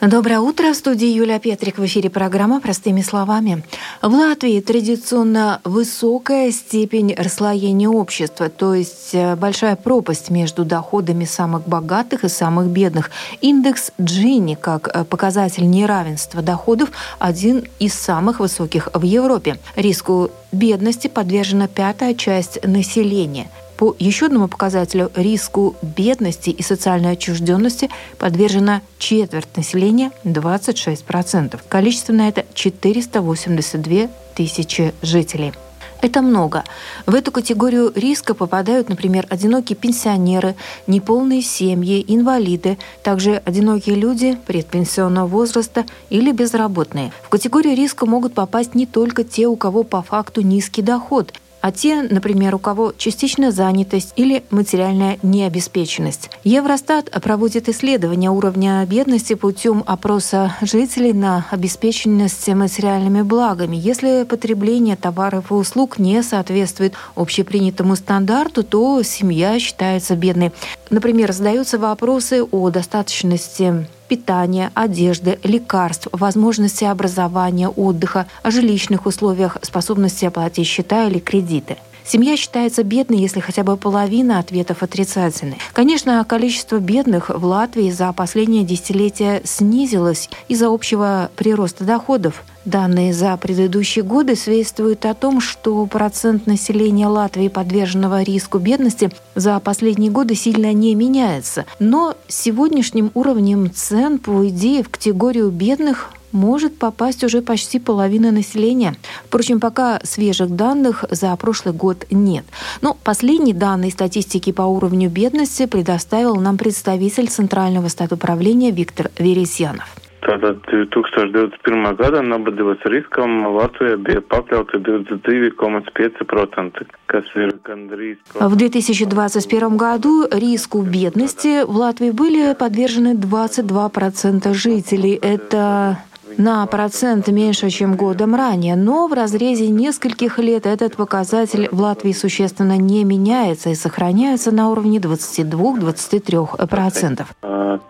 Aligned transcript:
Доброе 0.00 0.40
утро. 0.40 0.72
В 0.72 0.76
студии 0.76 1.08
Юлия 1.08 1.38
Петрик. 1.38 1.76
В 1.76 1.84
эфире 1.84 2.08
программа 2.08 2.62
«Простыми 2.62 3.02
словами». 3.02 3.62
В 4.00 4.08
Латвии 4.14 4.58
традиционно 4.62 5.60
высокая 5.62 6.50
степень 6.52 7.14
расслоения 7.14 7.86
общества, 7.86 8.48
то 8.48 8.72
есть 8.72 9.10
э, 9.12 9.36
большая 9.36 9.76
пропасть 9.76 10.30
между 10.30 10.64
доходами 10.64 11.26
самых 11.26 11.68
богатых 11.68 12.24
и 12.24 12.30
самых 12.30 12.68
бедных. 12.68 13.10
Индекс 13.42 13.92
Джинни, 14.00 14.54
как 14.54 14.88
э, 14.88 15.04
показатель 15.04 15.68
неравенства 15.68 16.40
доходов, 16.40 16.92
один 17.18 17.66
из 17.78 17.92
самых 17.92 18.40
высоких 18.40 18.88
в 18.94 19.02
Европе. 19.02 19.58
Риску 19.76 20.30
бедности 20.50 21.08
подвержена 21.08 21.68
пятая 21.68 22.14
часть 22.14 22.66
населения– 22.66 23.50
по 23.80 23.96
еще 23.98 24.26
одному 24.26 24.46
показателю 24.46 25.10
риску 25.14 25.74
бедности 25.80 26.50
и 26.50 26.62
социальной 26.62 27.12
отчужденности 27.12 27.88
подвержена 28.18 28.82
четверть 28.98 29.56
населения 29.56 30.12
26%. 30.24 31.58
Количественно 31.66 32.28
это 32.28 32.44
482 32.52 34.08
тысячи 34.34 34.92
жителей. 35.00 35.54
Это 36.02 36.20
много. 36.20 36.64
В 37.06 37.14
эту 37.14 37.32
категорию 37.32 37.90
риска 37.94 38.34
попадают, 38.34 38.90
например, 38.90 39.26
одинокие 39.30 39.76
пенсионеры, 39.76 40.56
неполные 40.86 41.40
семьи, 41.40 42.04
инвалиды, 42.06 42.76
также 43.02 43.36
одинокие 43.46 43.96
люди 43.96 44.36
предпенсионного 44.46 45.26
возраста 45.26 45.86
или 46.10 46.32
безработные. 46.32 47.12
В 47.22 47.30
категорию 47.30 47.74
риска 47.74 48.04
могут 48.04 48.34
попасть 48.34 48.74
не 48.74 48.84
только 48.84 49.24
те, 49.24 49.46
у 49.46 49.56
кого 49.56 49.84
по 49.84 50.02
факту 50.02 50.42
низкий 50.42 50.82
доход– 50.82 51.32
а 51.60 51.72
те, 51.72 52.02
например, 52.02 52.54
у 52.54 52.58
кого 52.58 52.92
частичная 52.96 53.50
занятость 53.50 54.12
или 54.16 54.44
материальная 54.50 55.18
необеспеченность. 55.22 56.30
Евростат 56.44 57.10
проводит 57.22 57.68
исследование 57.68 58.30
уровня 58.30 58.84
бедности 58.86 59.34
путем 59.34 59.82
опроса 59.86 60.56
жителей 60.60 61.12
на 61.12 61.46
обеспеченность 61.50 62.48
материальными 62.48 63.22
благами. 63.22 63.76
Если 63.76 64.24
потребление 64.24 64.96
товаров 64.96 65.50
и 65.50 65.54
услуг 65.54 65.98
не 65.98 66.22
соответствует 66.22 66.94
общепринятому 67.14 67.96
стандарту, 67.96 68.62
то 68.62 69.02
семья 69.02 69.58
считается 69.58 70.16
бедной. 70.16 70.52
Например, 70.90 71.32
задаются 71.32 71.78
вопросы 71.78 72.42
о 72.42 72.70
достаточности 72.70 73.86
питания, 74.10 74.72
одежды, 74.74 75.38
лекарств, 75.44 76.08
возможности 76.10 76.82
образования, 76.82 77.68
отдыха, 77.68 78.26
о 78.42 78.50
жилищных 78.50 79.06
условиях, 79.06 79.56
способности 79.62 80.24
оплатить 80.24 80.66
счета 80.66 81.06
или 81.06 81.20
кредиты. 81.20 81.76
Семья 82.04 82.36
считается 82.36 82.82
бедной, 82.82 83.18
если 83.18 83.38
хотя 83.38 83.62
бы 83.62 83.76
половина 83.76 84.40
ответов 84.40 84.82
отрицательны. 84.82 85.58
Конечно, 85.72 86.24
количество 86.24 86.80
бедных 86.80 87.28
в 87.28 87.44
Латвии 87.44 87.88
за 87.92 88.12
последнее 88.12 88.64
десятилетие 88.64 89.42
снизилось 89.44 90.28
из-за 90.48 90.74
общего 90.74 91.30
прироста 91.36 91.84
доходов. 91.84 92.42
Данные 92.64 93.14
за 93.14 93.36
предыдущие 93.38 94.04
годы 94.04 94.36
свидетельствуют 94.36 95.06
о 95.06 95.14
том, 95.14 95.40
что 95.40 95.86
процент 95.86 96.46
населения 96.46 97.06
Латвии, 97.06 97.48
подверженного 97.48 98.22
риску 98.22 98.58
бедности, 98.58 99.10
за 99.34 99.58
последние 99.60 100.10
годы 100.10 100.34
сильно 100.34 100.72
не 100.74 100.94
меняется. 100.94 101.64
Но 101.78 102.16
сегодняшним 102.28 103.10
уровнем 103.14 103.72
цен, 103.72 104.18
по 104.18 104.46
идее, 104.48 104.82
в 104.82 104.90
категорию 104.90 105.50
бедных 105.50 106.10
может 106.32 106.78
попасть 106.78 107.24
уже 107.24 107.42
почти 107.42 107.78
половина 107.78 108.30
населения. 108.30 108.94
Впрочем, 109.24 109.58
пока 109.58 110.00
свежих 110.04 110.54
данных 110.54 111.04
за 111.10 111.34
прошлый 111.36 111.74
год 111.74 112.06
нет. 112.10 112.44
Но 112.82 112.96
последние 113.02 113.54
данные 113.54 113.90
статистики 113.90 114.52
по 114.52 114.62
уровню 114.62 115.08
бедности 115.08 115.66
предоставил 115.66 116.36
нам 116.36 116.58
представитель 116.58 117.28
Центрального 117.28 117.88
статуправления 117.88 118.70
Виктор 118.70 119.10
Вересьянов. 119.18 119.96
Tātad 120.20 120.60
2021. 120.68 121.96
gada 121.96 122.20
nabadzības 122.22 122.84
riskam 122.92 123.46
Latvija 123.56 123.96
bija 123.96 124.20
pakļauta 124.20 124.78
22,5%, 124.84 126.84
kas 127.08 127.24
ir 127.36 127.52
гандрис. 127.64 128.18
В 128.34 128.56
2021 128.56 129.76
году 129.76 130.26
риску 130.30 130.82
бедности 130.82 131.64
в 131.64 131.76
Латвии 131.76 132.10
были 132.10 132.54
подвержены 132.54 133.14
22% 133.14 134.52
жителей. 134.52 135.18
Это 135.22 135.96
на 136.40 136.66
процент 136.66 137.28
меньше, 137.28 137.70
чем 137.70 137.96
годом 137.96 138.34
ранее, 138.34 138.74
но 138.76 139.06
в 139.06 139.12
разрезе 139.12 139.68
нескольких 139.68 140.38
лет 140.38 140.64
этот 140.66 140.96
показатель 140.96 141.68
в 141.70 141.80
Латвии 141.80 142.12
существенно 142.12 142.78
не 142.78 143.04
меняется 143.04 143.70
и 143.70 143.74
сохраняется 143.74 144.50
на 144.50 144.70
уровне 144.70 144.98
22-23%. 144.98 147.26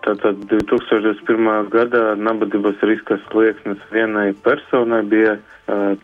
Tātad 0.01 0.49
2021. 0.49 1.69
gada 1.69 2.17
nabadzības 2.17 2.81
riska 2.81 3.21
slieksnis 3.29 3.77
vienai 3.93 4.33
personai 4.33 5.05
bija 5.05 5.37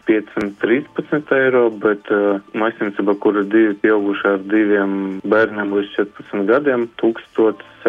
513 0.06 1.34
eiro, 1.34 1.70
bet 1.70 2.08
maisaimniecība, 2.54 3.16
kur 3.20 3.36
ir 3.42 3.46
divi 3.52 3.74
pieauguši 3.82 4.28
ar 4.32 4.40
diviem 4.54 5.20
bērniem 5.26 5.74
līdz 5.76 5.90
14 5.98 6.46
gadiem, 6.48 6.88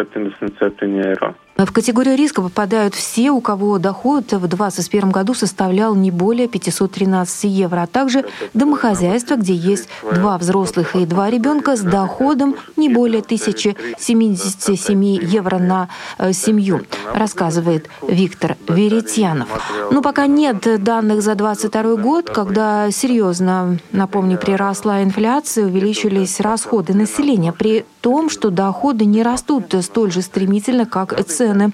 1077 0.01 1.01
eiro. 1.01 1.35
В 1.65 1.73
категорию 1.73 2.15
риска 2.15 2.41
попадают 2.41 2.95
все, 2.95 3.31
у 3.31 3.41
кого 3.41 3.79
доход 3.79 4.31
в 4.31 4.47
2021 4.47 5.11
году 5.11 5.33
составлял 5.33 5.93
не 5.93 6.09
более 6.09 6.47
513 6.47 7.43
евро, 7.43 7.81
а 7.81 7.87
также 7.87 8.23
домохозяйства, 8.53 9.35
где 9.35 9.53
есть 9.53 9.89
два 10.09 10.37
взрослых 10.37 10.95
и 10.95 11.05
два 11.05 11.29
ребенка 11.29 11.75
с 11.75 11.81
доходом 11.81 12.55
не 12.77 12.87
более 12.87 13.19
1077 13.19 15.03
евро 15.03 15.57
на 15.57 15.89
э, 16.17 16.31
семью, 16.31 16.85
рассказывает 17.13 17.89
Виктор 18.07 18.55
Веретьянов. 18.69 19.49
Но 19.91 20.01
пока 20.01 20.27
нет 20.27 20.65
данных 20.81 21.21
за 21.21 21.35
2022 21.35 21.95
год, 22.01 22.29
когда 22.29 22.89
серьезно, 22.89 23.79
напомню, 23.91 24.37
приросла 24.37 25.03
инфляция, 25.03 25.65
увеличились 25.65 26.39
расходы 26.39 26.93
населения, 26.93 27.51
при 27.51 27.83
том, 27.99 28.29
что 28.29 28.49
доходы 28.49 29.03
не 29.03 29.23
растут 29.23 29.75
столь 29.89 30.11
же 30.11 30.21
стремительно, 30.21 30.85
как 30.85 31.13
цены 31.25 31.49
цены. 31.49 31.71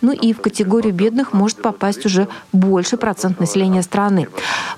Ну 0.00 0.12
и 0.12 0.32
в 0.32 0.40
категорию 0.40 0.94
бедных 0.94 1.32
может 1.32 1.62
попасть 1.62 2.06
уже 2.06 2.28
больше 2.52 2.96
процент 2.96 3.40
населения 3.40 3.82
страны. 3.82 4.28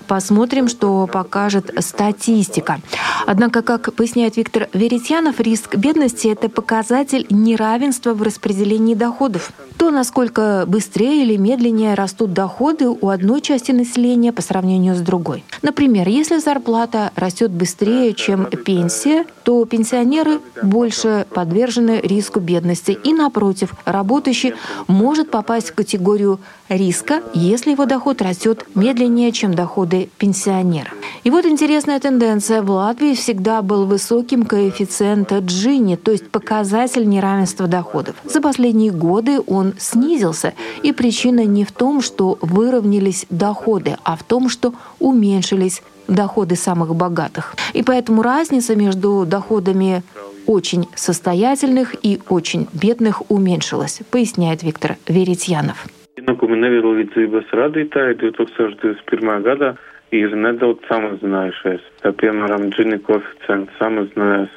Посмотрим, 0.07 0.69
что 0.69 1.07
покажет 1.07 1.71
статистика. 1.79 2.81
Однако, 3.27 3.63
как 3.63 3.95
поясняет 3.95 4.37
Виктор 4.37 4.69
Веретьянов, 4.73 5.41
риск 5.41 5.77
бедности– 5.77 6.29
это 6.33 6.49
показатель 6.49 7.27
неравенства 7.31 8.15
в 8.15 8.23
распределении 8.23 8.95
доходов. 8.95 9.53
То, 9.81 9.91
насколько 9.91 10.65
быстрее 10.67 11.23
или 11.23 11.39
медленнее 11.39 11.95
растут 11.95 12.35
доходы 12.35 12.87
у 12.87 13.09
одной 13.09 13.41
части 13.41 13.73
населения 13.73 14.31
по 14.31 14.43
сравнению 14.43 14.95
с 14.95 14.99
другой. 14.99 15.43
Например, 15.63 16.07
если 16.07 16.39
зарплата 16.39 17.13
растет 17.17 17.51
быстрее, 17.51 18.13
чем 18.13 18.45
пенсия, 18.45 19.25
то 19.43 19.65
пенсионеры 19.65 20.41
больше 20.63 21.27
подвержены 21.33 21.99
риску 22.03 22.41
бедности. 22.41 22.91
И 22.91 23.15
напротив, 23.15 23.73
работающий 23.87 24.53
может 24.87 25.31
попасть 25.31 25.71
в 25.71 25.75
категорию 25.75 26.41
риска, 26.69 27.23
если 27.33 27.71
его 27.71 27.87
доход 27.87 28.21
растет 28.21 28.67
медленнее, 28.75 29.33
чем 29.33 29.55
доходы 29.55 30.11
пенсионера. 30.19 30.91
И 31.25 31.31
вот 31.31 31.47
интересная 31.47 31.99
тенденция. 32.01 32.63
В 32.63 32.71
Латвии 32.71 33.15
всегда 33.15 33.63
был 33.63 33.87
высоким 33.87 34.45
коэффициент 34.45 35.33
Джини, 35.33 35.97
то 35.97 36.13
есть 36.13 36.31
показатель 36.31 37.09
неравенства 37.09 37.67
доходов. 37.67 38.15
За 38.25 38.41
последние 38.41 38.93
годы 38.93 39.41
он 39.47 39.70
снизился, 39.79 40.55
и 40.83 40.93
причина 40.93 41.45
не 41.45 41.65
в 41.65 41.73
том, 41.73 42.01
что 42.01 42.39
выровнялись 42.41 43.27
доходы, 43.31 43.97
а 44.05 44.17
в 44.17 44.25
том, 44.25 44.49
что 44.49 44.73
уменьшились 44.99 45.83
доходы 46.09 46.57
самых 46.57 46.95
богатых. 46.95 47.55
И 47.73 47.83
поэтому 47.83 48.23
разница 48.23 48.77
между 48.77 49.25
доходами 49.27 50.03
очень 50.47 50.87
состоятельных 50.95 51.95
и 52.03 52.21
очень 52.29 52.67
бедных 52.73 53.31
уменьшилась, 53.31 54.01
поясняет 54.11 54.63
Виктор 54.63 54.97
Веретьянов. 55.07 55.87
Ienākumi 56.21 56.59
nevienlīdzības 56.61 57.49
rādītāji 57.57 58.19
2021. 58.21 59.41
gadā 59.47 59.71
ir 60.13 60.35
nedaudz 60.37 60.85
samazinājušies. 60.91 61.87
Tā, 62.03 62.13
piemēram, 62.21 62.69
Gini 62.75 62.99
koeficients 63.07 63.73
samazinājās 63.81 64.53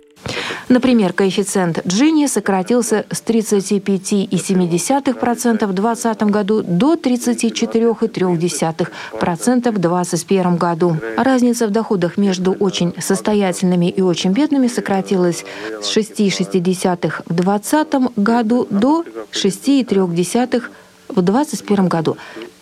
Например, 0.73 1.13
коэффициент 1.13 1.85
Джини 1.85 2.25
сократился 2.25 3.05
с 3.11 3.21
35,7% 3.21 5.67
в 5.67 5.73
2020 5.73 6.23
году 6.23 6.63
до 6.63 6.95
34,3% 6.95 9.71
в 9.71 9.77
2021 9.77 10.57
году. 10.57 10.97
Разница 11.15 11.67
в 11.67 11.69
доходах 11.69 12.17
между 12.17 12.53
очень 12.53 12.95
состоятельными 12.99 13.87
и 13.87 14.01
очень 14.01 14.31
бедными 14.31 14.65
сократилась 14.65 15.45
с 15.79 15.95
6,6% 15.95 17.21
в 17.23 17.35
2020 17.35 18.17
году 18.17 18.65
до 18.71 19.03
6,3% 19.31 20.63
в 21.09 21.21
2021 21.21 21.87
году. 21.87 22.17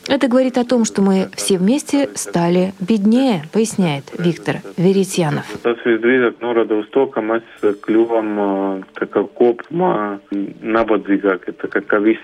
Это 0.07 0.27
говорит 0.27 0.57
о 0.57 0.65
том, 0.65 0.85
что 0.85 1.01
мы 1.01 1.29
все 1.35 1.57
вместе 1.57 2.09
стали 2.15 2.73
беднее, 2.79 3.43
поясняет 3.53 4.05
Виктор 4.17 4.57
Веретьянов. 4.77 5.45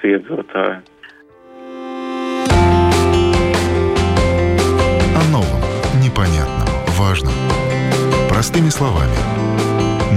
Iedzīvotāji. 0.08 0.82
О 5.16 5.24
новом, 5.32 5.62
непонятном, 6.02 6.68
важном. 6.98 7.34
Простыми 8.30 8.70
словами. 8.70 9.16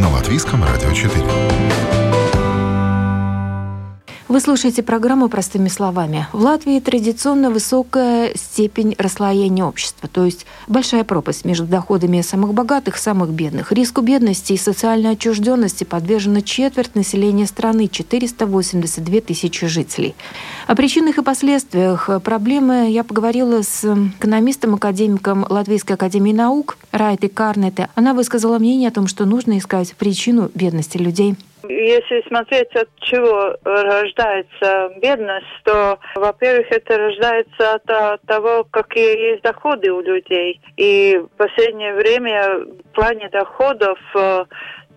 На 0.00 0.08
Латвийском 0.08 0.62
радио 0.62 0.92
4. 0.92 1.99
Вы 4.30 4.38
слушаете 4.38 4.84
программу 4.84 5.28
«Простыми 5.28 5.66
словами». 5.66 6.28
В 6.32 6.40
Латвии 6.44 6.78
традиционно 6.78 7.50
высокая 7.50 8.30
степень 8.36 8.94
расслоения 8.96 9.64
общества, 9.64 10.08
то 10.08 10.24
есть 10.24 10.46
большая 10.68 11.02
пропасть 11.02 11.44
между 11.44 11.66
доходами 11.66 12.20
самых 12.20 12.54
богатых 12.54 12.94
и 12.94 13.00
самых 13.00 13.30
бедных. 13.30 13.72
Риску 13.72 14.02
бедности 14.02 14.52
и 14.52 14.56
социальной 14.56 15.14
отчужденности 15.14 15.82
подвержена 15.82 16.42
четверть 16.42 16.94
населения 16.94 17.44
страны– 17.44 17.88
482 17.90 19.20
тысячи 19.20 19.66
жителей. 19.66 20.14
О 20.68 20.76
причинах 20.76 21.18
и 21.18 21.22
последствиях 21.22 22.08
проблемы 22.22 22.88
я 22.88 23.02
поговорила 23.02 23.62
с 23.62 23.82
экономистом, 24.20 24.76
академиком 24.76 25.44
Латвийской 25.48 25.94
академии 25.94 26.32
наук 26.32 26.78
Райтой 26.92 27.30
Карнете. 27.30 27.88
Она 27.96 28.14
высказала 28.14 28.60
мнение 28.60 28.90
о 28.90 28.92
том, 28.92 29.08
что 29.08 29.24
нужно 29.24 29.58
искать 29.58 29.96
причину 29.96 30.52
бедности 30.54 30.98
людей– 30.98 31.34
если 31.68 32.26
смотреть, 32.28 32.74
от 32.74 32.88
чего 33.00 33.56
рождается 33.64 34.92
бедность, 35.00 35.46
то, 35.64 35.98
во-первых, 36.14 36.66
это 36.70 36.98
рождается 36.98 37.74
от 37.74 38.22
того, 38.26 38.64
какие 38.70 39.32
есть 39.32 39.42
доходы 39.42 39.90
у 39.90 40.00
людей. 40.00 40.60
И 40.76 41.18
в 41.18 41.36
последнее 41.36 41.94
время 41.94 42.60
в 42.60 42.94
плане 42.94 43.28
доходов 43.30 43.98
э, 44.14 44.44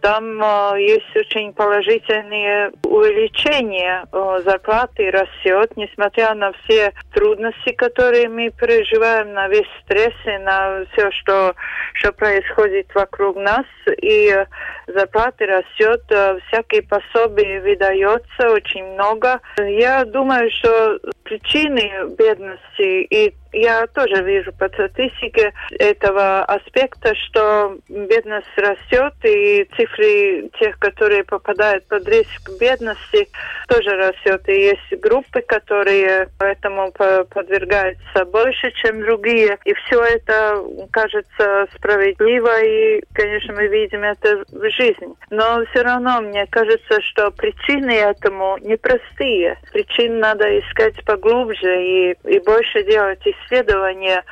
там 0.04 0.44
э, 0.44 0.82
есть 0.82 1.16
очень 1.16 1.54
положительные 1.54 2.72
увеличения 2.84 4.06
э, 4.12 4.42
зарплаты 4.46 5.10
растет, 5.10 5.72
несмотря 5.78 6.36
на 6.36 6.52
все 6.52 6.92
трудности, 7.14 7.72
которые 7.72 8.28
мы 8.28 8.50
переживаем, 8.50 9.32
на 9.32 9.48
весь 9.48 9.70
стресс 9.84 10.14
и 10.26 10.38
на 10.40 10.84
все, 10.92 11.10
что, 11.12 11.56
что 11.94 12.12
происходит 12.12 12.94
вокруг 12.94 13.38
нас. 13.38 13.66
И 14.02 14.46
зарплаты 14.88 15.46
растет, 15.46 16.04
э, 16.10 16.38
всякие 16.48 16.84
пособия 16.84 17.62
выдается 17.62 18.52
очень 18.52 18.84
много. 18.96 19.40
Я 19.58 20.04
думаю, 20.04 20.52
что 20.52 21.00
причины 21.24 22.14
бедности 22.18 23.08
и 23.10 23.34
я 23.54 23.86
тоже 23.88 24.24
вижу 24.24 24.52
по 24.52 24.68
статистике 24.68 25.54
этого 25.80 26.44
аспекта, 26.44 27.14
что 27.16 27.78
бедность 27.88 28.48
растет, 28.58 29.14
и 29.24 29.68
цифры 29.94 30.50
тех, 30.60 30.78
которые 30.80 31.24
попадают 31.24 31.86
под 31.88 32.08
риск 32.08 32.50
бедности, 32.60 33.30
тоже 33.68 33.92
растет. 33.96 34.48
И 34.48 34.54
есть 34.54 35.02
группы, 35.02 35.42
которые 35.42 36.30
этому 36.40 36.92
подвергаются 36.92 38.26
больше, 38.26 38.72
чем 38.72 39.02
другие. 39.02 39.58
И 39.66 39.74
все 39.74 40.02
это 40.04 40.64
кажется 40.92 41.68
справедливо, 41.76 42.62
и, 42.64 43.04
конечно, 43.14 43.54
мы 43.54 43.68
видим 43.68 44.04
это 44.04 44.44
в 44.52 44.70
жизни. 44.70 45.08
Но 45.30 45.64
все 45.72 45.84
равно 45.84 46.22
мне 46.22 46.46
кажется, 46.48 47.02
что 47.02 47.32
причины 47.32 47.92
этому 47.92 48.58
непростые. 48.62 49.58
Причин 49.72 50.20
надо 50.20 50.60
искать 50.60 51.04
поглубже 51.06 51.84
и, 51.84 52.16
и 52.26 52.40
больше 52.40 52.84
делать 52.84 53.22
исследования 53.26 54.24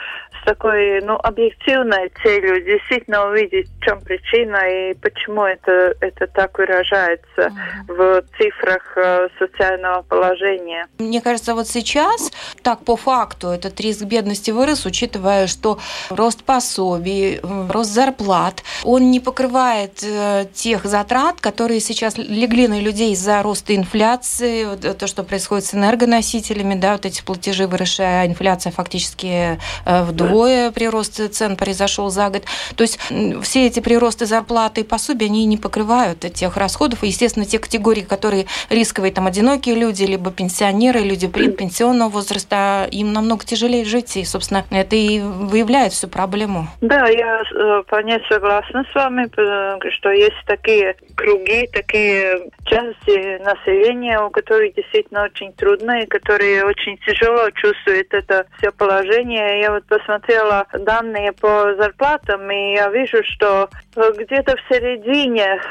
с 0.41 0.45
такой, 0.45 1.01
ну, 1.01 1.15
объективной 1.15 2.11
целью, 2.23 2.63
действительно 2.63 3.29
увидеть, 3.29 3.69
в 3.69 3.83
чем 3.83 4.01
причина 4.01 4.57
и 4.67 4.93
почему 4.95 5.43
это, 5.53 5.95
это 6.01 6.27
так 6.27 6.57
выражается 6.57 7.21
uh-huh. 7.37 7.87
в 7.87 8.23
цифрах 8.37 8.81
э, 8.97 9.27
социального 9.39 10.01
положения. 10.03 10.87
Мне 10.99 11.21
кажется, 11.21 11.53
вот 11.53 11.67
сейчас, 11.67 12.31
так 12.61 12.83
по 12.83 12.95
факту, 12.95 13.49
этот 13.49 13.79
риск 13.79 14.03
бедности 14.03 14.51
вырос, 14.51 14.85
учитывая, 14.85 15.47
что 15.47 15.79
рост 16.09 16.43
пособий, 16.43 17.39
рост 17.69 17.91
зарплат, 17.91 18.63
он 18.83 19.11
не 19.11 19.19
покрывает 19.19 20.03
э, 20.03 20.45
тех 20.53 20.85
затрат, 20.85 21.39
которые 21.39 21.79
сейчас 21.79 22.17
легли 22.17 22.67
на 22.67 22.79
людей 22.79 23.13
из-за 23.13 23.41
роста 23.41 23.75
инфляции, 23.75 24.65
вот, 24.65 24.85
э, 24.85 24.93
то, 24.93 25.07
что 25.07 25.23
происходит 25.23 25.65
с 25.65 25.73
энергоносителями, 25.73 26.75
да, 26.75 26.93
вот 26.93 27.05
эти 27.05 27.23
платежи 27.23 27.67
выросшие, 27.67 28.21
а 28.21 28.25
инфляция 28.25 28.71
фактически 28.71 29.59
вдвое 29.85 30.31
вдвое 30.31 30.71
прирост 30.71 31.33
цен 31.33 31.55
произошел 31.55 32.09
за 32.09 32.29
год. 32.29 32.43
То 32.75 32.83
есть 32.83 32.99
все 33.43 33.67
эти 33.67 33.79
приросты 33.79 34.25
зарплаты 34.25 34.81
и 34.81 34.83
пособия, 34.83 35.25
они 35.25 35.40
не 35.45 35.57
покрывают 35.57 36.19
тех 36.19 36.57
расходов. 36.57 37.03
И, 37.03 37.07
естественно, 37.07 37.45
те 37.45 37.59
категории, 37.59 38.01
которые 38.01 38.45
рисковые, 38.69 39.13
там, 39.13 39.27
одинокие 39.27 39.75
люди, 39.75 40.03
либо 40.03 40.31
пенсионеры, 40.31 40.99
люди 40.99 41.27
предпенсионного 41.27 42.09
возраста, 42.09 42.87
им 42.91 43.13
намного 43.13 43.45
тяжелее 43.45 43.85
жить. 43.85 44.17
И, 44.17 44.23
собственно, 44.23 44.65
это 44.69 44.95
и 44.95 45.19
выявляет 45.19 45.93
всю 45.93 46.07
проблему. 46.07 46.67
Да, 46.81 47.07
я 47.07 47.41
э, 47.41 47.83
вполне 47.85 48.21
согласна 48.29 48.85
с 48.91 48.95
вами, 48.95 49.29
что 49.91 50.11
есть 50.11 50.35
такие 50.45 50.95
круги, 51.15 51.67
такие 51.71 52.49
части 52.65 53.43
населения, 53.43 54.19
у 54.19 54.29
которых 54.29 54.75
действительно 54.75 55.23
очень 55.23 55.53
трудно 55.53 56.01
и 56.01 56.05
которые 56.05 56.65
очень 56.65 56.97
тяжело 57.05 57.49
чувствуют 57.51 58.13
это 58.13 58.45
все 58.57 58.71
положение. 58.71 59.61
Я 59.61 59.71
вот 59.71 59.85
посмотрела 59.85 60.21
посмотрела 60.21 60.67
данные 60.73 61.31
по 61.33 61.75
зарплатам, 61.75 62.49
и 62.51 62.73
я 62.73 62.89
вижу, 62.89 63.23
что 63.23 63.69
где-то 63.95 64.55
в 64.55 64.73
середине 64.73 65.20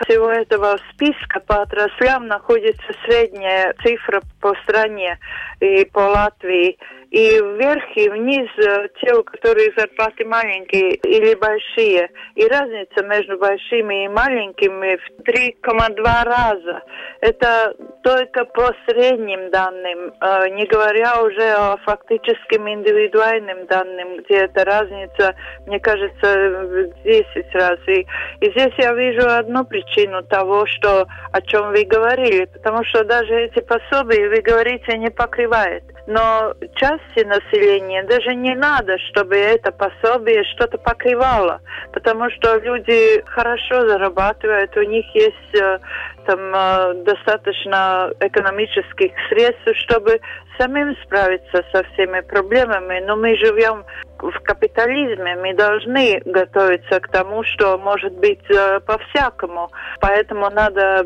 всего 0.05 0.31
этого 0.31 0.79
списка 0.93 1.41
по 1.41 1.63
отраслям 1.63 2.27
находится 2.27 2.87
средняя 3.05 3.75
цифра 3.83 4.23
по 4.41 4.55
стране 4.63 5.19
и 5.61 5.85
по 5.85 6.01
Латвии. 6.01 6.79
И 7.11 7.41
вверх 7.41 7.85
и 7.97 8.09
вниз 8.09 8.49
э, 8.59 8.89
те, 9.01 9.15
у 9.15 9.25
которых 9.25 9.75
зарплаты 9.77 10.25
маленькие 10.25 10.95
или 10.95 11.35
большие. 11.35 12.09
И 12.37 12.47
разница 12.47 13.03
между 13.05 13.37
большими 13.37 14.05
и 14.05 14.09
маленькими 14.09 14.97
в 14.97 15.29
3,2 15.29 16.25
раза. 16.25 16.83
Это 17.21 17.75
только 18.05 18.45
по 18.45 18.73
средним 18.87 19.51
данным, 19.51 20.13
э, 20.21 20.49
не 20.51 20.67
говоря 20.67 21.21
уже 21.23 21.51
о 21.51 21.77
фактическим 21.79 22.69
индивидуальным 22.69 23.67
данным, 23.67 24.19
где 24.19 24.45
эта 24.45 24.65
разница, 24.65 25.35
мне 25.67 25.81
кажется, 25.81 26.15
в 26.23 27.03
10 27.03 27.55
раз. 27.55 27.79
И, 27.89 28.07
и 28.41 28.51
здесь 28.53 28.75
я 28.79 28.93
вижу 28.95 29.29
одну 29.29 29.65
причину 29.65 30.23
того, 30.23 30.65
что, 30.67 31.09
о 31.33 31.43
чем 31.43 31.73
вы 31.73 31.85
говорили, 31.85 32.45
потому 32.45 32.85
что 32.85 33.03
даже 33.03 33.35
эти 33.35 33.61
пособия, 33.61 34.29
вы 34.29 34.41
говорите, 34.43 34.97
не 34.97 35.11
покрывает. 35.11 35.83
Но 36.07 36.55
части 36.75 37.25
населения 37.25 38.03
даже 38.05 38.35
не 38.35 38.55
надо, 38.55 38.99
чтобы 39.11 39.37
это 39.37 39.73
пособие 39.73 40.45
что-то 40.45 40.79
покрывало, 40.79 41.61
потому 41.93 42.31
что 42.31 42.57
люди 42.59 43.23
хорошо 43.27 43.89
зарабатывают, 43.89 44.77
у 44.77 44.83
них 44.83 45.05
есть 45.15 45.55
э, 45.55 45.79
там 46.27 46.55
э, 46.55 46.95
достаточно 47.05 48.13
экономических 48.21 49.13
средств, 49.29 49.69
чтобы 49.75 50.21
самим 50.59 50.97
справиться 51.05 51.65
со 51.73 51.83
всеми 51.93 52.21
проблемами. 52.21 53.01
Но 53.07 53.17
мы 53.17 53.37
живем 53.37 53.85
в 54.23 54.41
капитализме, 54.41 55.37
мы 55.37 55.55
должны 55.55 56.21
готовиться 56.25 57.01
к 57.01 57.09
тому, 57.09 57.45
что 57.45 57.79
может 57.79 58.13
быть 58.15 58.43
э, 58.51 58.81
по-всякому. 58.81 59.71
Поэтому 60.01 60.51
надо 60.51 61.05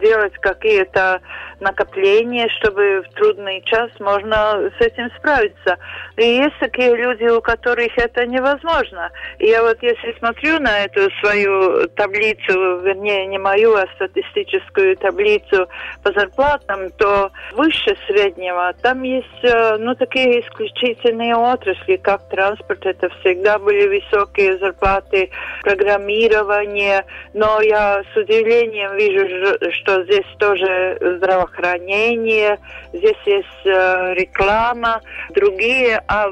делать 0.00 0.34
какие-то 0.40 1.20
накопления, 1.60 2.48
чтобы 2.58 3.02
в 3.02 3.14
трудный 3.14 3.62
час 3.62 3.90
можно 3.98 4.70
с 4.78 4.80
этим 4.80 5.10
справиться. 5.18 5.78
И 6.16 6.24
есть 6.24 6.58
такие 6.60 6.94
люди, 6.94 7.24
у 7.24 7.40
которых 7.40 7.96
это 7.96 8.26
невозможно. 8.26 9.10
И 9.38 9.46
я 9.46 9.62
вот 9.62 9.82
если 9.82 10.14
смотрю 10.18 10.58
на 10.60 10.84
эту 10.84 11.10
свою 11.20 11.88
таблицу, 11.88 12.80
вернее, 12.80 13.26
не 13.26 13.38
мою, 13.38 13.74
а 13.74 13.86
статистическую 13.96 14.96
таблицу 14.96 15.68
по 16.02 16.12
зарплатам, 16.12 16.90
то 16.98 17.30
выше 17.52 17.96
среднего 18.06 18.72
там 18.82 19.02
есть, 19.02 19.42
э, 19.42 19.76
ну, 19.78 19.94
такие 19.94 20.40
исключительные 20.40 21.34
отрасли, 21.34 21.96
как 21.96 22.28
транспорт, 22.34 22.84
это 22.84 23.08
всегда 23.20 23.58
были 23.58 24.00
высокие 24.00 24.58
зарплаты, 24.58 25.30
программирование, 25.62 27.04
но 27.32 27.60
я 27.60 28.02
с 28.12 28.16
удивлением 28.16 28.96
вижу, 28.96 29.72
что 29.72 30.02
здесь 30.04 30.26
тоже 30.38 30.98
здравоохранение, 31.18 32.58
здесь 32.92 33.16
есть 33.24 33.64
реклама, 33.64 35.00
другие, 35.30 36.02
а 36.08 36.28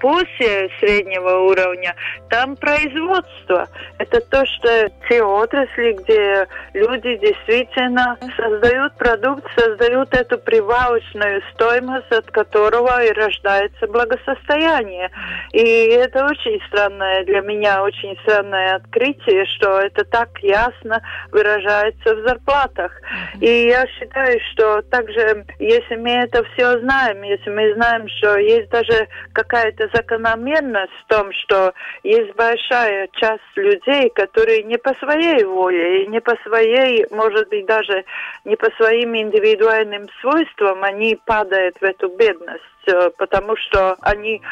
после 0.00 0.68
среднего 0.80 1.38
уровня, 1.50 1.94
там 2.28 2.56
производство. 2.56 3.68
Это 3.98 4.20
то, 4.20 4.44
что 4.46 4.90
те 5.08 5.22
отрасли, 5.22 5.92
где 5.92 6.48
люди 6.74 7.16
действительно 7.18 8.18
создают 8.36 8.94
продукт, 8.94 9.44
создают 9.56 10.12
эту 10.12 10.38
прибавочную 10.38 11.40
стоимость, 11.54 12.10
от 12.10 12.28
которого 12.32 13.04
и 13.04 13.12
рождается 13.12 13.86
благосостояние. 13.86 15.08
И 15.52 15.62
это 15.62 16.24
очень 16.24 16.60
странное 16.68 17.24
для 17.24 17.40
меня, 17.40 17.82
очень 17.82 18.16
странное 18.22 18.76
открытие, 18.76 19.44
что 19.46 19.80
это 19.80 20.04
так 20.04 20.28
ясно 20.40 21.02
выражается 21.30 22.14
в 22.14 22.26
зарплатах. 22.26 22.92
И 23.40 23.66
я 23.66 23.86
считаю, 23.86 24.38
что 24.52 24.82
также, 24.82 25.44
если 25.58 25.96
мы 25.96 26.10
это 26.10 26.44
все 26.54 26.78
знаем, 26.80 27.22
если 27.22 27.50
мы 27.50 27.74
знаем, 27.74 28.08
что 28.08 28.38
есть 28.38 28.70
даже 28.70 29.08
какая-то 29.32 29.88
закономерность 29.92 30.92
в 31.04 31.06
том, 31.08 31.32
что 31.32 31.74
есть 32.02 32.34
большая 32.34 33.08
часть 33.12 33.42
людей, 33.56 34.10
которые 34.10 34.62
не 34.62 34.78
по 34.78 34.94
своей 34.94 35.44
воле 35.44 36.04
и 36.04 36.08
не 36.08 36.20
по 36.20 36.36
своей, 36.44 37.06
может 37.10 37.48
быть, 37.48 37.66
даже 37.66 38.04
не 38.44 38.56
по 38.56 38.70
своим 38.76 39.16
индивидуальным 39.16 40.08
свойствам, 40.20 40.82
они 40.82 41.18
падают 41.26 41.76
в 41.80 41.82
эту 41.82 42.08
бедность. 42.08 42.62
Э, 42.86 43.10
потому 43.16 43.56
что 43.56 43.96
они 44.00 44.42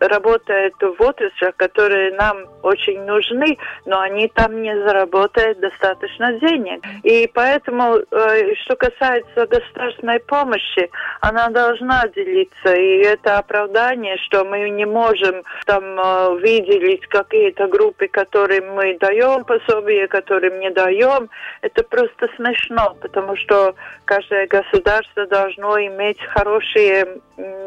работают 0.00 0.74
в 0.80 1.02
отраслях, 1.02 1.54
которые 1.56 2.12
нам 2.12 2.46
очень 2.62 3.02
нужны, 3.02 3.58
но 3.84 4.00
они 4.00 4.28
там 4.28 4.62
не 4.62 4.74
заработают 4.84 5.60
достаточно 5.60 6.32
денег. 6.34 6.82
И 7.02 7.30
поэтому, 7.32 7.96
э, 7.98 8.54
что 8.64 8.76
касается 8.76 9.46
государственной 9.46 10.20
помощи, 10.20 10.90
она 11.20 11.48
должна 11.48 12.08
делиться. 12.08 12.74
И 12.74 13.02
это 13.02 13.38
оправдание, 13.38 14.16
что 14.18 14.44
мы 14.44 14.70
не 14.70 14.86
можем 14.86 15.42
там 15.66 15.84
э, 16.00 16.30
выделить 16.40 17.06
какие-то 17.08 17.66
группы, 17.66 18.08
которым 18.08 18.74
мы 18.74 18.96
даем 18.98 19.44
пособие, 19.44 20.08
которым 20.08 20.58
не 20.60 20.70
даем. 20.70 21.28
Это 21.60 21.84
просто 21.84 22.28
смешно, 22.36 22.96
потому 23.02 23.36
что 23.36 23.74
каждое 24.06 24.46
государство 24.46 25.26
должно 25.26 25.78
иметь 25.80 26.20
хорошие 26.24 27.20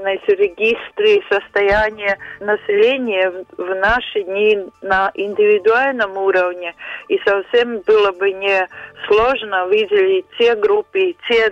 эти 0.07 0.31
регистры 0.31 1.21
состояния 1.29 2.17
населения 2.39 3.45
в 3.57 3.75
наши 3.75 4.23
дни 4.23 4.59
на 4.81 5.11
индивидуальном 5.13 6.17
уровне. 6.17 6.73
И 7.07 7.19
совсем 7.25 7.79
было 7.81 8.11
бы 8.11 8.31
не 8.31 8.67
сложно 9.07 9.65
выделить 9.67 10.25
те 10.37 10.55
группы, 10.55 11.15
те 11.27 11.49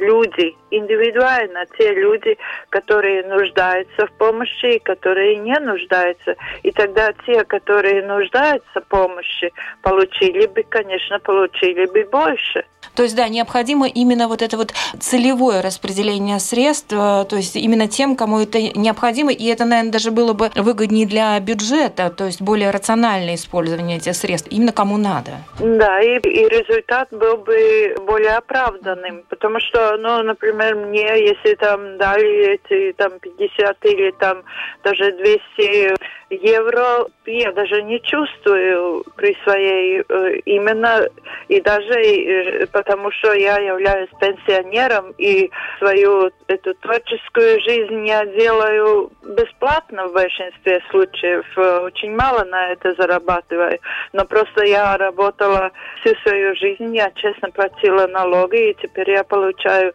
люди, 0.00 0.56
индивидуально 0.70 1.66
те 1.78 1.94
люди, 1.94 2.36
которые 2.70 3.22
нуждаются 3.24 4.06
в 4.06 4.12
помощи 4.12 4.76
и 4.76 4.78
которые 4.78 5.36
не 5.36 5.58
нуждаются. 5.58 6.36
И 6.62 6.72
тогда 6.72 7.12
те, 7.26 7.44
которые 7.44 8.04
нуждаются 8.06 8.80
в 8.80 8.86
помощи, 8.88 9.52
получили 9.82 10.46
бы, 10.46 10.62
конечно, 10.62 11.18
получили 11.20 11.86
бы 11.86 12.08
больше. 12.10 12.64
То 12.94 13.02
есть, 13.02 13.14
да, 13.14 13.28
необходимо 13.28 13.86
именно 13.86 14.26
вот 14.26 14.40
это 14.40 14.56
вот 14.56 14.72
целевое 14.98 15.60
распределение 15.60 16.38
средств, 16.40 16.92
э, 16.92 17.24
то 17.28 17.36
есть 17.36 17.54
именно 17.54 17.88
тем, 17.88 18.16
кому 18.16 18.40
это 18.40 18.58
необходимо, 18.58 19.32
и 19.32 19.44
это, 19.46 19.66
наверное, 19.66 19.92
даже 19.92 20.10
было 20.10 20.32
бы 20.32 20.50
выгоднее 20.54 21.06
для 21.06 21.38
бюджета, 21.40 22.08
то 22.08 22.24
есть 22.24 22.40
более 22.40 22.70
рациональное 22.70 23.34
использование 23.34 23.98
этих 23.98 24.16
средств, 24.16 24.48
именно 24.50 24.72
кому 24.72 24.96
надо. 24.96 25.32
Да, 25.60 26.00
и, 26.00 26.18
и 26.20 26.48
результат 26.48 27.08
был 27.10 27.36
бы 27.36 27.96
более 28.06 28.36
оправданным, 28.36 29.24
потому 29.28 29.60
что, 29.60 29.98
ну, 29.98 30.22
например, 30.22 30.55
мне, 30.56 31.26
если 31.26 31.54
там 31.54 31.98
дали 31.98 32.54
эти 32.54 32.92
там 32.92 33.18
50 33.18 33.84
или 33.84 34.10
там 34.12 34.42
даже 34.82 35.12
200 35.12 35.94
евро 36.30 37.06
я 37.26 37.52
даже 37.52 37.82
не 37.82 38.00
чувствую 38.00 39.04
при 39.16 39.36
своей 39.44 40.02
э, 40.08 40.38
именно 40.44 41.08
и 41.48 41.60
даже 41.60 41.94
э, 41.94 42.66
потому 42.66 43.10
что 43.12 43.32
я 43.32 43.58
являюсь 43.58 44.10
пенсионером 44.20 45.12
и 45.18 45.50
свою 45.78 46.30
эту 46.48 46.74
творческую 46.74 47.60
жизнь 47.60 48.06
я 48.06 48.24
делаю 48.26 49.10
бесплатно 49.22 50.08
в 50.08 50.12
большинстве 50.12 50.82
случаев 50.90 51.44
очень 51.56 52.14
мало 52.14 52.44
на 52.44 52.72
это 52.72 52.94
зарабатываю. 52.94 53.78
Но 54.12 54.24
просто 54.24 54.64
я 54.64 54.96
работала 54.96 55.70
всю 56.00 56.14
свою 56.20 56.54
жизнь 56.56 56.96
я 56.96 57.10
честно 57.12 57.50
платила 57.50 58.06
налоги 58.06 58.70
и 58.70 58.74
теперь 58.74 59.10
я 59.10 59.24
получаю 59.24 59.92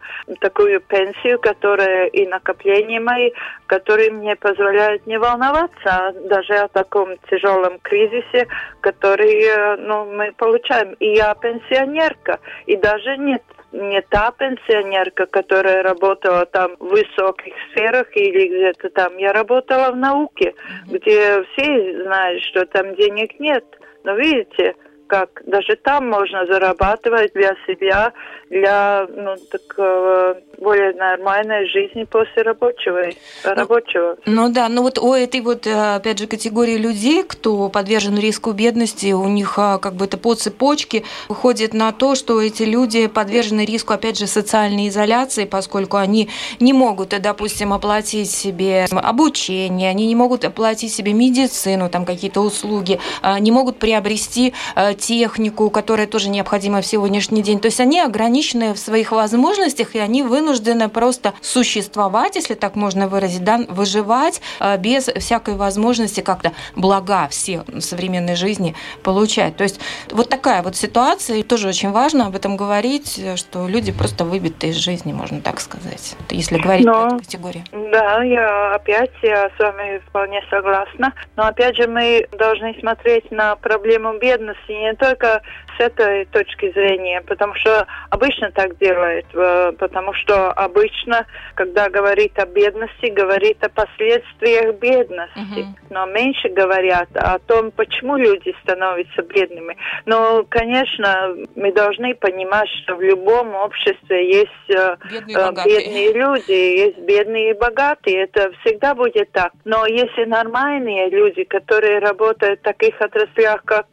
такую 0.52 0.80
пенсию 0.80 1.38
которая 1.38 2.06
и 2.06 2.26
накопления 2.26 3.00
мои 3.00 3.30
которые 3.72 4.10
мне 4.10 4.36
позволяют 4.36 5.06
не 5.06 5.18
волноваться 5.18 6.12
даже 6.28 6.54
о 6.54 6.68
таком 6.68 7.16
тяжелом 7.30 7.78
кризисе, 7.80 8.46
который 8.80 9.44
э, 9.44 9.76
ну, 9.76 10.04
мы 10.04 10.32
получаем. 10.36 10.92
И 11.00 11.14
я 11.14 11.34
пенсионерка, 11.34 12.38
и 12.66 12.76
даже 12.76 13.16
нет 13.16 13.42
не 13.72 14.02
та 14.02 14.30
пенсионерка, 14.32 15.24
которая 15.24 15.82
работала 15.82 16.44
там 16.44 16.76
в 16.78 16.88
высоких 16.88 17.54
сферах 17.70 18.14
или 18.14 18.48
где-то 18.48 18.90
там. 18.90 19.16
Я 19.16 19.32
работала 19.32 19.90
в 19.92 19.96
науке, 19.96 20.54
где 20.84 21.42
все 21.54 22.02
знают, 22.02 22.42
что 22.42 22.66
там 22.66 22.94
денег 22.96 23.40
нет. 23.40 23.64
Но 24.04 24.14
видите, 24.16 24.74
как 25.12 25.42
даже 25.44 25.76
там 25.76 26.08
можно 26.08 26.46
зарабатывать 26.46 27.34
для 27.34 27.54
себя, 27.66 28.14
для 28.48 29.06
ну, 29.14 29.34
такого 29.50 30.38
более 30.56 30.94
нормальной 30.94 31.68
жизни 31.68 32.04
после 32.04 32.42
рабочего. 32.42 33.02
Ну, 33.44 33.54
рабочего. 33.54 34.16
Ну 34.24 34.48
да, 34.48 34.70
ну 34.70 34.80
вот 34.80 34.98
у 34.98 35.12
этой 35.12 35.42
вот, 35.42 35.66
э, 35.66 35.96
опять 35.96 36.18
же, 36.18 36.26
категории 36.26 36.78
людей, 36.78 37.24
кто 37.24 37.68
подвержен 37.68 38.18
риску 38.18 38.52
бедности, 38.52 39.12
у 39.12 39.28
них 39.28 39.58
а, 39.58 39.76
как 39.76 39.96
бы 39.96 40.06
это 40.06 40.16
по 40.16 40.34
цепочке 40.34 41.02
выходит 41.28 41.74
на 41.74 41.92
то, 41.92 42.14
что 42.14 42.40
эти 42.40 42.62
люди 42.62 43.06
подвержены 43.06 43.66
риску, 43.66 43.92
опять 43.92 44.18
же, 44.18 44.26
социальной 44.26 44.88
изоляции, 44.88 45.44
поскольку 45.44 45.98
они 45.98 46.30
не 46.58 46.72
могут, 46.72 47.10
допустим, 47.10 47.74
оплатить 47.74 48.30
себе 48.30 48.86
обучение, 48.90 49.90
они 49.90 50.06
не 50.06 50.14
могут 50.14 50.46
оплатить 50.46 50.94
себе 50.94 51.12
медицину, 51.12 51.90
там 51.90 52.06
какие-то 52.06 52.40
услуги, 52.40 52.98
а, 53.20 53.38
не 53.40 53.50
могут 53.50 53.78
приобрести 53.78 54.54
э, 54.74 54.94
технику, 55.02 55.68
которая 55.68 56.06
тоже 56.06 56.30
необходима 56.30 56.80
в 56.80 56.86
сегодняшний 56.86 57.42
день. 57.42 57.58
То 57.58 57.66
есть 57.66 57.80
они 57.80 58.00
ограничены 58.00 58.72
в 58.72 58.78
своих 58.78 59.10
возможностях, 59.10 59.96
и 59.96 59.98
они 59.98 60.22
вынуждены 60.22 60.88
просто 60.88 61.32
существовать, 61.40 62.36
если 62.36 62.54
так 62.54 62.76
можно 62.76 63.08
выразить, 63.08 63.42
да, 63.42 63.60
выживать 63.68 64.40
э, 64.60 64.78
без 64.78 65.06
всякой 65.06 65.56
возможности 65.56 66.20
как-то 66.20 66.52
блага 66.76 67.26
все 67.28 67.64
современной 67.80 68.36
жизни 68.36 68.76
получать. 69.02 69.56
То 69.56 69.64
есть 69.64 69.80
вот 70.10 70.28
такая 70.28 70.62
вот 70.62 70.76
ситуация, 70.76 71.38
и 71.38 71.42
тоже 71.42 71.68
очень 71.68 71.90
важно 71.90 72.26
об 72.26 72.36
этом 72.36 72.56
говорить, 72.56 73.20
что 73.34 73.66
люди 73.66 73.90
просто 73.90 74.24
выбиты 74.24 74.68
из 74.68 74.76
жизни, 74.76 75.12
можно 75.12 75.40
так 75.40 75.58
сказать, 75.60 76.14
если 76.30 76.58
говорить 76.58 76.86
Но, 76.86 76.92
по 76.92 77.06
этой 77.14 77.18
категории. 77.24 77.64
Да, 77.72 78.22
я 78.22 78.74
опять 78.74 79.10
я 79.22 79.50
с 79.56 79.58
вами 79.58 80.00
вполне 80.06 80.40
согласна. 80.48 81.12
Но 81.36 81.46
опять 81.46 81.76
же 81.76 81.88
мы 81.88 82.28
должны 82.38 82.78
смотреть 82.78 83.32
на 83.32 83.56
проблему 83.56 84.18
бедности 84.18 84.70
не 84.70 84.91
не 84.91 84.91
только 84.96 85.42
с 85.76 85.80
этой 85.80 86.24
точки 86.26 86.70
зрения, 86.72 87.22
потому 87.22 87.54
что 87.54 87.86
обычно 88.10 88.50
так 88.50 88.78
делают, 88.78 89.26
э, 89.34 89.72
потому 89.78 90.12
что 90.14 90.50
обычно, 90.52 91.26
когда 91.54 91.88
говорит 91.88 92.38
о 92.38 92.46
бедности, 92.46 93.06
говорит 93.06 93.62
о 93.64 93.68
последствиях 93.68 94.74
бедности, 94.76 95.36
uh-huh. 95.36 95.66
но 95.90 96.06
меньше 96.06 96.48
говорят 96.48 97.08
о 97.14 97.38
том, 97.38 97.70
почему 97.70 98.16
люди 98.16 98.54
становятся 98.62 99.22
бедными. 99.22 99.76
Но, 100.06 100.44
конечно, 100.48 101.34
мы 101.54 101.72
должны 101.72 102.14
понимать, 102.14 102.68
что 102.82 102.96
в 102.96 103.02
любом 103.02 103.54
обществе 103.54 104.28
есть 104.28 104.50
э, 104.68 104.96
бедные, 105.10 105.36
э, 105.36 105.52
бедные 105.64 106.12
люди, 106.12 106.52
есть 106.52 106.98
бедные 106.98 107.50
и 107.50 107.58
богатые, 107.58 108.24
это 108.24 108.52
всегда 108.62 108.94
будет 108.94 109.30
так. 109.32 109.52
Но 109.64 109.86
если 109.86 110.24
нормальные 110.24 111.10
люди, 111.10 111.44
которые 111.44 111.98
работают 111.98 112.60
в 112.60 112.62
таких 112.62 113.00
отраслях, 113.00 113.62
как, 113.64 113.86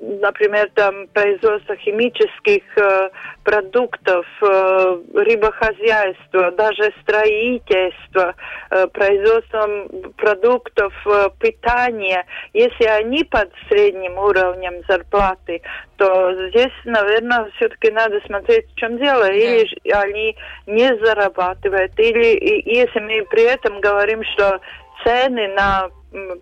например, 0.00 0.70
там 0.74 1.06
производство 1.12 1.76
химических 1.76 2.62
э, 2.76 3.10
продуктов, 3.44 4.26
э, 4.42 4.98
рыбохозяйство, 5.14 6.50
даже 6.52 6.92
строительство, 7.02 8.34
э, 8.70 8.86
производством 8.88 10.12
продуктов 10.16 10.92
питания, 11.38 12.24
если 12.52 12.84
они 12.84 13.24
под 13.24 13.50
средним 13.68 14.18
уровнем 14.18 14.82
зарплаты, 14.88 15.62
то 15.96 16.48
здесь, 16.48 16.72
наверное, 16.84 17.50
все-таки 17.56 17.90
надо 17.90 18.20
смотреть, 18.26 18.70
в 18.72 18.74
чем 18.76 18.98
дело. 18.98 19.30
Или 19.30 19.68
они 19.92 20.36
не 20.66 20.96
зарабатывают, 21.04 21.98
или 21.98 22.38
если 22.64 23.00
мы 23.00 23.24
при 23.30 23.44
этом 23.44 23.80
говорим, 23.80 24.22
что 24.24 24.60
цены 25.04 25.48
на 25.48 25.90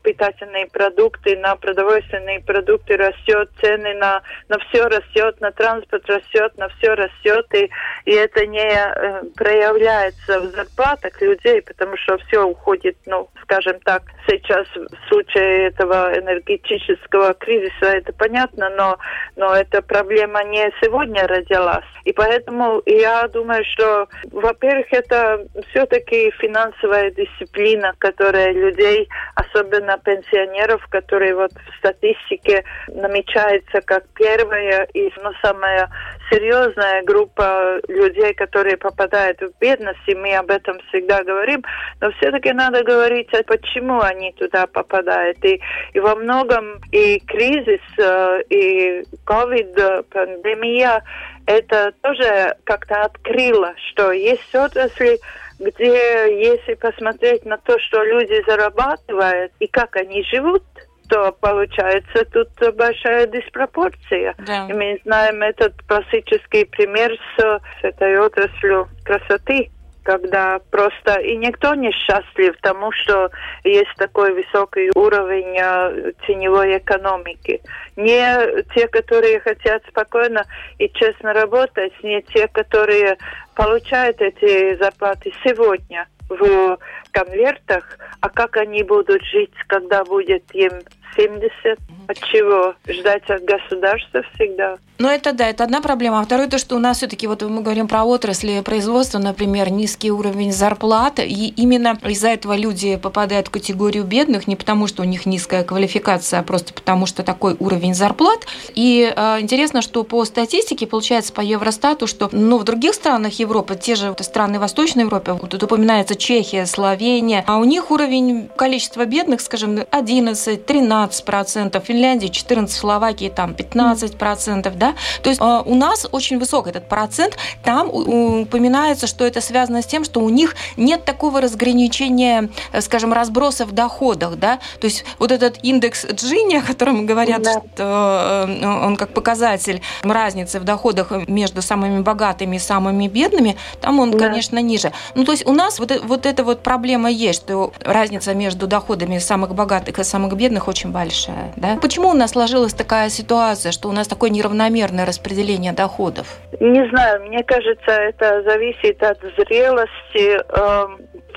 питательные 0.02 0.66
продукты, 0.66 1.36
на 1.36 1.56
продовольственные 1.56 2.40
продукты 2.40 2.96
растет, 2.96 3.50
цены 3.60 3.94
на, 3.94 4.22
на 4.48 4.58
все 4.58 4.86
растет, 4.86 5.40
на 5.40 5.52
транспорт 5.52 6.08
растет, 6.08 6.56
на 6.58 6.68
все 6.68 6.94
растет, 6.94 7.46
и, 7.54 7.70
и 8.04 8.12
это 8.12 8.46
не 8.46 8.58
э, 8.58 9.22
проявляется 9.36 10.40
в 10.40 10.46
зарплатах 10.50 11.20
людей, 11.22 11.62
потому 11.62 11.96
что 11.96 12.18
все 12.18 12.42
уходит, 12.42 12.96
ну, 13.06 13.28
скажем 13.42 13.78
так, 13.84 14.02
сейчас 14.26 14.66
в 14.74 15.08
случае 15.08 15.68
этого 15.68 16.12
энергетического 16.18 17.34
кризиса, 17.34 17.86
это 17.86 18.12
понятно, 18.12 18.70
но, 18.70 18.98
но 19.36 19.54
эта 19.54 19.82
проблема 19.82 20.42
не 20.44 20.70
сегодня 20.82 21.26
родилась. 21.26 21.84
И 22.04 22.12
поэтому 22.12 22.82
я 22.86 23.28
думаю, 23.28 23.64
что, 23.64 24.08
во-первых, 24.32 24.86
это 24.92 25.46
все-таки 25.70 26.30
финансовая 26.38 27.10
дисциплина, 27.10 27.94
которая 27.98 28.52
людей, 28.52 29.08
особенно 29.34 29.59
пенсионеров, 29.64 30.86
которые 30.88 31.34
вот 31.34 31.52
в 31.52 31.78
статистике 31.78 32.64
намечается 32.88 33.80
как 33.82 34.04
первая 34.14 34.84
и 34.94 35.10
ну, 35.22 35.32
самая 35.42 35.88
серьезная 36.30 37.02
группа 37.02 37.80
людей, 37.88 38.34
которые 38.34 38.76
попадают 38.76 39.40
в 39.40 39.58
бедность, 39.60 40.00
и 40.06 40.14
мы 40.14 40.34
об 40.36 40.50
этом 40.50 40.78
всегда 40.88 41.24
говорим, 41.24 41.64
но 42.00 42.10
все-таки 42.12 42.52
надо 42.52 42.82
говорить, 42.84 43.28
а 43.34 43.42
почему 43.42 44.00
они 44.00 44.32
туда 44.32 44.66
попадают. 44.66 45.44
И, 45.44 45.60
и 45.92 46.00
во 46.00 46.14
многом 46.14 46.80
и 46.92 47.18
кризис, 47.20 47.80
э, 47.98 48.42
и 48.48 49.04
ковид-пандемия 49.24 51.02
это 51.46 51.92
тоже 52.02 52.56
как-то 52.64 53.02
открыло, 53.02 53.74
что 53.90 54.12
есть 54.12 54.54
отрасли, 54.54 55.18
где 55.60 56.42
если 56.42 56.74
посмотреть 56.74 57.44
на 57.44 57.58
то, 57.58 57.78
что 57.78 58.02
люди 58.02 58.42
зарабатывают 58.46 59.52
и 59.60 59.66
как 59.66 59.96
они 59.96 60.24
живут, 60.24 60.64
то 61.08 61.32
получается 61.32 62.24
тут 62.32 62.48
большая 62.76 63.26
диспропорция. 63.26 64.34
Да. 64.38 64.66
И 64.68 64.72
мы 64.72 64.98
знаем 65.04 65.42
этот 65.42 65.74
классический 65.86 66.64
пример 66.64 67.12
с, 67.36 67.42
с 67.42 67.84
этой 67.84 68.18
отраслью 68.18 68.88
красоты 69.04 69.70
когда 70.02 70.61
просто 70.71 71.21
и 71.21 71.37
никто 71.37 71.75
не 71.75 71.92
счастлив 71.92 72.54
тому, 72.62 72.92
что 72.92 73.30
есть 73.64 73.95
такой 73.97 74.33
высокий 74.33 74.90
уровень 74.95 75.57
э, 75.59 76.12
теневой 76.26 76.78
экономики. 76.78 77.61
Не 77.97 78.62
те, 78.75 78.88
которые 78.88 79.40
хотят 79.40 79.83
спокойно 79.88 80.45
и 80.78 80.88
честно 80.90 81.33
работать, 81.33 81.92
не 82.02 82.23
те, 82.23 82.49
которые 82.49 83.19
получают 83.54 84.21
эти 84.21 84.76
зарплаты 84.76 85.33
сегодня 85.45 86.07
в 86.28 86.78
конвертах, 87.12 87.99
а 88.21 88.28
как 88.28 88.57
они 88.57 88.83
будут 88.83 89.23
жить, 89.25 89.52
когда 89.66 90.04
будет 90.04 90.45
им 90.54 90.73
70. 91.16 91.78
От 92.08 92.18
чего 92.18 92.74
ждать 92.88 93.28
от 93.30 93.44
государства 93.44 94.22
всегда? 94.34 94.76
Ну, 94.98 95.08
это 95.08 95.32
да, 95.32 95.48
это 95.48 95.64
одна 95.64 95.80
проблема. 95.80 96.20
А 96.20 96.24
второе, 96.24 96.46
то, 96.46 96.58
что 96.58 96.76
у 96.76 96.78
нас 96.78 96.98
все-таки, 96.98 97.26
вот 97.26 97.40
мы 97.42 97.62
говорим 97.62 97.88
про 97.88 98.04
отрасли 98.04 98.60
производства, 98.60 99.18
например, 99.18 99.70
низкий 99.70 100.10
уровень 100.10 100.52
зарплат, 100.52 101.20
и 101.20 101.54
именно 101.56 101.98
из-за 102.04 102.28
этого 102.28 102.54
люди 102.54 102.96
попадают 102.96 103.48
в 103.48 103.50
категорию 103.50 104.04
бедных, 104.04 104.46
не 104.46 104.56
потому, 104.56 104.86
что 104.86 105.00
у 105.02 105.06
них 105.06 105.24
низкая 105.24 105.64
квалификация, 105.64 106.40
а 106.40 106.42
просто 106.42 106.74
потому, 106.74 107.06
что 107.06 107.22
такой 107.22 107.56
уровень 107.58 107.94
зарплат. 107.94 108.46
И 108.74 109.10
э, 109.16 109.40
интересно, 109.40 109.80
что 109.80 110.04
по 110.04 110.22
статистике, 110.26 110.86
получается, 110.86 111.32
по 111.32 111.40
Евростату, 111.40 112.06
что 112.06 112.28
ну, 112.32 112.58
в 112.58 112.64
других 112.64 112.92
странах 112.92 113.38
Европы, 113.38 113.76
те 113.76 113.94
же 113.94 114.08
вот, 114.08 114.20
страны 114.20 114.58
Восточной 114.58 115.04
Европы, 115.04 115.32
вот 115.32 115.48
тут 115.48 115.62
упоминается 115.62 116.14
Чехия, 116.14 116.66
Словения, 116.66 117.42
а 117.46 117.56
у 117.56 117.64
них 117.64 117.90
уровень 117.90 118.50
количества 118.54 119.06
бедных, 119.06 119.40
скажем, 119.40 119.78
11, 119.90 120.66
13 120.66 121.00
процентов, 121.25 121.85
Финляндии 121.85 122.28
14, 122.28 122.76
Словакии 122.76 123.28
там 123.28 123.54
15 123.54 124.16
процентов, 124.16 124.76
да, 124.76 124.95
то 125.23 125.30
есть 125.30 125.40
э, 125.40 125.62
у 125.64 125.75
нас 125.75 126.07
очень 126.11 126.38
высок 126.38 126.66
этот 126.66 126.88
процент. 126.88 127.37
Там 127.62 127.88
упоминается, 127.90 129.07
что 129.07 129.26
это 129.26 129.40
связано 129.40 129.83
с 129.83 129.87
тем, 129.87 130.04
что 130.04 130.21
у 130.21 130.28
них 130.28 130.54
нет 130.76 131.04
такого 131.04 131.40
разграничения, 131.40 132.49
э, 132.73 132.80
скажем, 132.80 133.12
разброса 133.12 133.66
в 133.66 133.73
доходах, 133.73 134.37
да. 134.37 134.59
То 134.80 134.87
есть 134.87 135.04
вот 135.19 135.33
этот 135.33 135.62
индекс 135.62 136.07
Джини, 136.07 136.57
о 136.57 136.62
котором 136.62 137.07
говорят, 137.07 137.42
да. 137.42 137.52
что 137.52 138.47
э, 138.49 138.87
он 138.87 138.97
как 138.97 139.14
показатель 139.14 139.83
разницы 140.02 140.61
в 140.61 140.64
доходах 140.64 141.11
между 141.28 141.62
самыми 141.62 142.00
богатыми 142.00 142.57
и 142.57 142.59
самыми 142.59 143.09
бедными, 143.09 143.57
там 143.80 144.00
он, 144.00 144.11
да. 144.11 144.19
конечно, 144.19 144.59
ниже. 144.61 144.93
Ну, 145.15 145.25
то 145.25 145.32
есть 145.32 145.47
у 145.47 145.52
нас 145.52 145.78
вот, 145.78 145.93
вот 146.04 146.26
эта 146.26 146.45
вот 146.45 146.63
проблема 146.63 147.10
есть, 147.10 147.43
что 147.43 147.73
разница 147.80 148.34
между 148.34 148.67
доходами 148.67 149.19
самых 149.19 149.54
богатых 149.54 149.99
и 149.99 150.04
самых 150.04 150.34
бедных 150.36 150.69
очень 150.69 150.89
большая, 150.90 151.52
да. 151.56 151.76
Почему 151.80 152.08
у 152.08 152.14
нас 152.14 152.32
сложилась 152.32 152.74
такая 152.74 153.08
ситуация, 153.08 153.72
что 153.72 153.88
у 153.88 153.92
нас 153.92 154.06
такой 154.06 154.30
неравномерный 154.30 154.60
равномерное 154.70 155.06
распределение 155.06 155.72
доходов? 155.72 156.26
Не 156.60 156.88
знаю, 156.90 157.22
мне 157.22 157.42
кажется, 157.44 157.90
это 157.90 158.42
зависит 158.42 159.02
от 159.02 159.18
зрелости 159.36 160.38
э, 160.38 160.86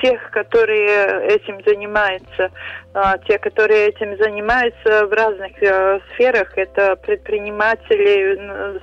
тех, 0.01 0.29
которые 0.32 1.27
этим 1.27 1.62
занимаются. 1.65 2.51
А, 2.95 3.17
те, 3.17 3.39
которые 3.39 3.88
этим 3.88 4.15
занимаются 4.17 5.08
в 5.08 5.13
разных 5.13 5.51
э, 5.63 5.99
сферах, 6.13 6.56
это 6.56 6.95
предприниматели 6.95 8.38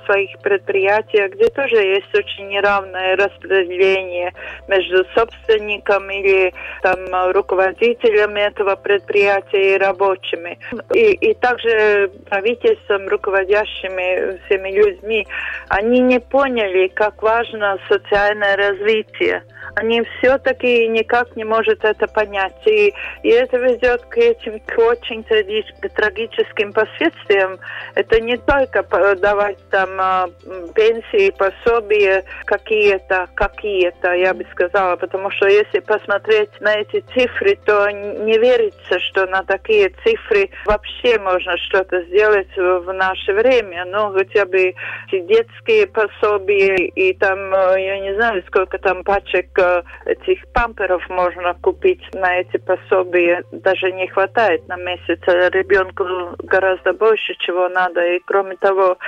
своих 0.04 0.36
предприятиях, 0.40 1.30
где 1.32 1.48
тоже 1.50 1.76
есть 1.76 2.12
очень 2.12 2.48
неравное 2.48 3.14
распределение 3.16 4.32
между 4.66 5.04
собственником 5.14 6.10
или 6.10 6.52
там 6.82 6.98
руководителем 7.30 8.34
этого 8.34 8.74
предприятия 8.74 9.76
и 9.76 9.78
рабочими. 9.78 10.58
И, 10.92 11.12
и 11.12 11.34
также 11.34 12.10
правительством, 12.28 13.06
руководящими 13.06 14.40
всеми 14.44 14.70
людьми, 14.70 15.26
они 15.68 16.00
не 16.00 16.18
поняли, 16.18 16.88
как 16.88 17.22
важно 17.22 17.78
социальное 17.88 18.56
развитие 18.56 19.44
они 19.76 20.02
все-таки 20.18 20.88
никак 20.88 21.34
не 21.36 21.44
могут 21.44 21.84
это 21.84 22.06
понять. 22.06 22.66
И, 22.66 22.92
и 23.22 23.28
это 23.28 23.56
ведет 23.58 24.02
к 24.06 24.16
этим 24.16 24.60
к 24.60 24.78
очень 24.78 25.24
трагическим 25.24 26.72
последствиям. 26.72 27.58
Это 27.94 28.20
не 28.20 28.36
только 28.36 28.82
давать 29.16 29.58
там 29.70 29.90
а, 29.98 30.28
пенсии, 30.74 31.30
пособия 31.30 32.24
какие-то, 32.44 33.28
какие-то, 33.34 34.12
я 34.12 34.34
бы 34.34 34.44
сказала, 34.52 34.96
потому 34.96 35.30
что 35.30 35.46
если 35.48 35.80
посмотреть 35.80 36.50
на 36.60 36.74
эти 36.74 37.04
цифры, 37.14 37.58
то 37.64 37.90
не 37.90 38.38
верится, 38.38 38.98
что 39.00 39.26
на 39.26 39.42
такие 39.44 39.92
цифры 40.04 40.50
вообще 40.66 41.18
можно 41.18 41.56
что-то 41.58 42.02
сделать 42.04 42.48
в 42.56 42.92
наше 42.92 43.32
время. 43.32 43.84
Ну, 43.86 44.12
хотя 44.12 44.44
бы 44.46 44.74
детские 45.10 45.86
пособия 45.86 46.76
и 46.76 47.12
там, 47.14 47.54
э, 47.54 47.84
я 47.84 48.00
не 48.00 48.14
знаю, 48.14 48.42
сколько 48.46 48.78
там 48.78 49.04
пачек 49.04 49.59
этих 50.06 50.46
памперов 50.52 51.08
можно 51.08 51.54
купить 51.54 52.02
на 52.12 52.40
эти 52.40 52.56
пособия. 52.56 53.42
Даже 53.52 53.92
не 53.92 54.08
хватает 54.08 54.66
на 54.68 54.76
месяц. 54.76 55.20
Ребенку 55.26 56.04
гораздо 56.38 56.92
больше, 56.92 57.34
чего 57.38 57.68
надо. 57.68 58.04
И 58.04 58.20
кроме 58.26 58.56
того, 58.56 58.98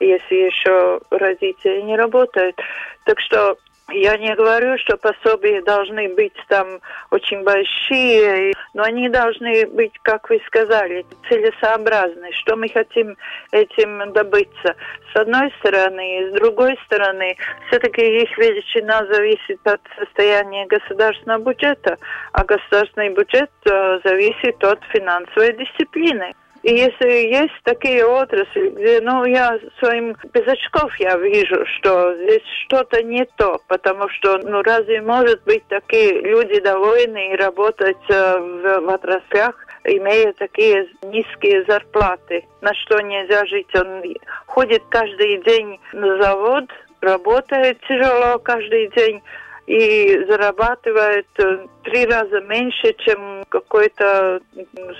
если 0.00 0.34
еще 0.34 1.00
родители 1.10 1.82
не 1.82 1.96
работают. 1.96 2.56
Так 3.04 3.20
что 3.20 3.56
я 3.92 4.16
не 4.16 4.34
говорю, 4.34 4.76
что 4.78 4.96
пособия 4.96 5.62
должны 5.62 6.08
быть 6.14 6.34
там 6.48 6.80
очень 7.10 7.44
большие, 7.44 8.52
но 8.74 8.82
они 8.82 9.08
должны 9.08 9.66
быть, 9.66 9.92
как 10.02 10.28
вы 10.28 10.42
сказали, 10.46 11.06
целесообразны. 11.28 12.32
Что 12.32 12.56
мы 12.56 12.68
хотим 12.68 13.16
этим 13.52 14.12
добыться? 14.12 14.74
С 15.12 15.16
одной 15.16 15.52
стороны, 15.60 16.20
и 16.20 16.30
с 16.30 16.32
другой 16.32 16.76
стороны, 16.86 17.36
все-таки 17.68 18.22
их 18.22 18.36
величина 18.36 19.06
зависит 19.06 19.60
от 19.64 19.80
состояния 19.96 20.66
государственного 20.66 21.42
бюджета, 21.42 21.96
а 22.32 22.44
государственный 22.44 23.10
бюджет 23.10 23.50
э, 23.70 24.00
зависит 24.04 24.62
от 24.64 24.82
финансовой 24.92 25.52
дисциплины. 25.52 26.34
И 26.66 26.74
если 26.74 27.32
есть 27.32 27.54
такие 27.62 28.04
отрасли, 28.04 28.70
где, 28.70 29.00
ну, 29.00 29.24
я 29.24 29.56
своим 29.78 30.16
без 30.34 30.48
очков 30.48 30.92
я 30.98 31.16
вижу, 31.16 31.64
что 31.78 32.12
здесь 32.16 32.42
что-то 32.64 33.04
не 33.04 33.24
то, 33.36 33.60
потому 33.68 34.08
что, 34.08 34.38
ну, 34.38 34.62
разве 34.62 35.00
может 35.00 35.44
быть 35.44 35.62
такие 35.68 36.20
люди 36.22 36.58
довольны 36.58 37.32
и 37.32 37.36
работать 37.36 38.04
э, 38.08 38.38
в, 38.40 38.80
в 38.80 38.88
отраслях, 38.88 39.54
имея 39.84 40.32
такие 40.32 40.88
низкие 41.04 41.64
зарплаты, 41.68 42.44
на 42.62 42.74
что 42.74 43.00
нельзя 43.00 43.46
жить. 43.46 43.72
Он 43.76 44.02
ходит 44.46 44.82
каждый 44.88 45.40
день 45.44 45.78
на 45.92 46.20
завод, 46.20 46.64
работает 47.00 47.78
тяжело 47.82 48.40
каждый 48.40 48.88
день, 48.88 49.22
и 49.66 50.24
зарабатывает 50.28 51.26
э, 51.38 51.66
три 51.82 52.06
раза 52.06 52.40
меньше, 52.40 52.94
чем 52.98 53.44
какой-то, 53.48 54.40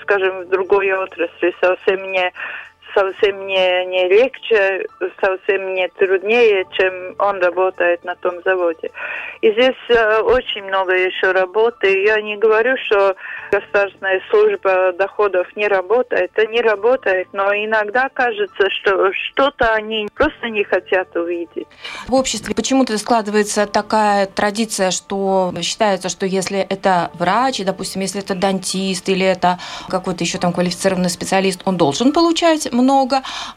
скажем, 0.01 0.43
в 0.43 0.49
другой 0.49 0.91
отрасли, 0.91 1.55
совсем 1.61 2.11
не 2.11 2.33
совсем 2.93 3.45
не, 3.47 3.85
не 3.85 4.07
легче, 4.07 4.87
совсем 5.21 5.73
не 5.73 5.87
труднее, 5.89 6.65
чем 6.71 7.15
он 7.19 7.41
работает 7.41 8.03
на 8.03 8.15
том 8.15 8.41
заводе. 8.43 8.91
И 9.41 9.51
здесь 9.51 9.75
э, 9.89 10.19
очень 10.19 10.63
много 10.63 10.93
еще 10.93 11.31
работы. 11.31 12.03
Я 12.03 12.21
не 12.21 12.37
говорю, 12.37 12.75
что 12.77 13.15
государственная 13.51 14.21
служба 14.29 14.93
доходов 14.93 15.47
не 15.55 15.67
работает. 15.67 16.31
Это 16.35 16.47
не 16.47 16.61
работает, 16.61 17.27
но 17.33 17.53
иногда 17.53 18.09
кажется, 18.09 18.69
что 18.69 19.11
что-то 19.13 19.73
они 19.73 20.07
просто 20.15 20.49
не 20.49 20.63
хотят 20.63 21.15
увидеть. 21.15 21.67
В 22.07 22.13
обществе 22.13 22.55
почему-то 22.55 22.97
складывается 22.97 23.67
такая 23.67 24.25
традиция, 24.25 24.91
что 24.91 25.53
считается, 25.61 26.09
что 26.09 26.25
если 26.25 26.59
это 26.59 27.11
врач, 27.13 27.59
и, 27.59 27.63
допустим, 27.63 28.01
если 28.01 28.21
это 28.21 28.35
дантист 28.35 29.07
или 29.09 29.25
это 29.25 29.59
какой-то 29.89 30.23
еще 30.23 30.37
там 30.37 30.53
квалифицированный 30.53 31.09
специалист, 31.09 31.61
он 31.65 31.77
должен 31.77 32.11
получать 32.11 32.71
много, 32.71 32.86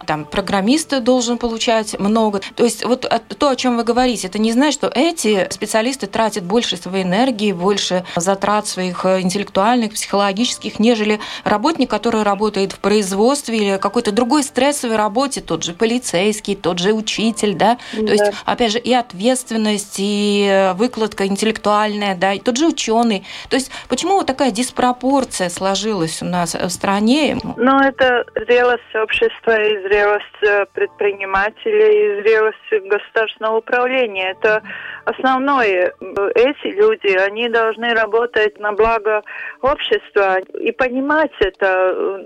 там 0.07 0.25
программист 0.25 1.03
должен 1.03 1.39
получать 1.39 1.99
много. 1.99 2.41
То 2.55 2.65
есть 2.65 2.85
вот 2.85 3.07
то, 3.39 3.49
о 3.49 3.57
чем 3.57 3.77
вы 3.77 3.85
говорите, 3.85 4.29
это 4.29 4.39
не 4.39 4.53
значит, 4.53 4.75
что 4.75 4.91
эти 4.95 5.47
специалисты 5.51 6.07
тратят 6.07 6.45
больше 6.45 6.77
своей 6.77 7.05
энергии, 7.05 7.53
больше 7.53 8.05
затрат 8.17 8.67
своих 8.67 9.05
интеллектуальных, 9.05 9.93
психологических, 9.93 10.79
нежели 10.79 11.21
работник, 11.45 11.91
который 11.91 12.23
работает 12.23 12.73
в 12.73 12.79
производстве 12.79 13.57
или 13.57 13.79
какой-то 13.79 14.13
другой 14.13 14.43
стрессовой 14.43 14.97
работе, 14.97 15.41
тот 15.41 15.65
же 15.65 15.73
полицейский, 15.73 16.57
тот 16.57 16.79
же 16.79 16.93
учитель, 16.93 17.55
да, 17.55 17.79
да. 17.93 18.07
то 18.07 18.13
есть, 18.13 18.25
опять 18.45 18.73
же, 18.73 18.79
и 18.79 18.93
ответственность, 18.93 19.97
и 19.99 20.73
выкладка 20.75 21.27
интеллектуальная, 21.27 22.15
да, 22.17 22.33
и 22.33 22.39
тот 22.39 22.57
же 22.57 22.67
ученый. 22.67 23.25
То 23.49 23.57
есть, 23.57 23.71
почему 23.89 24.15
вот 24.15 24.27
такая 24.27 24.51
диспропорция 24.51 25.49
сложилась 25.49 26.23
у 26.23 26.27
нас 26.27 26.55
в 26.55 26.69
стране? 26.71 27.39
Ну, 27.57 27.79
это 27.81 28.25
зрелость 28.35 28.83
общества 29.11 29.61
и 29.61 29.83
зрелость 29.89 30.43
э, 30.43 30.67
предпринимателей, 30.73 32.19
и 32.19 32.23
зрелость 32.23 32.89
государственного 32.89 33.59
управления. 33.59 34.31
Это 34.31 34.63
основное. 35.05 35.93
Эти 36.35 36.69
люди, 36.69 37.17
они 37.19 37.49
должны 37.49 37.93
работать 37.95 38.59
на 38.61 38.73
благо 38.73 39.23
общества 39.63 40.39
и 40.39 40.71
понимать 40.73 41.33
это, 41.41 42.23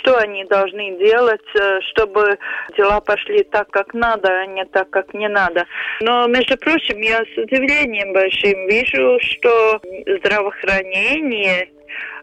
что 0.00 0.18
они 0.18 0.44
должны 0.44 0.98
делать, 0.98 1.48
э, 1.54 1.80
чтобы 1.90 2.38
дела 2.76 3.00
пошли 3.00 3.44
так, 3.44 3.70
как 3.70 3.94
надо, 3.94 4.28
а 4.28 4.46
не 4.46 4.64
так, 4.64 4.90
как 4.90 5.14
не 5.14 5.28
надо. 5.28 5.66
Но, 6.00 6.26
между 6.26 6.56
прочим, 6.58 7.00
я 7.00 7.18
с 7.18 7.38
удивлением 7.38 8.12
большим 8.12 8.66
вижу, 8.66 9.18
что 9.20 9.80
здравоохранение 10.18 11.68
Э, 11.68 11.77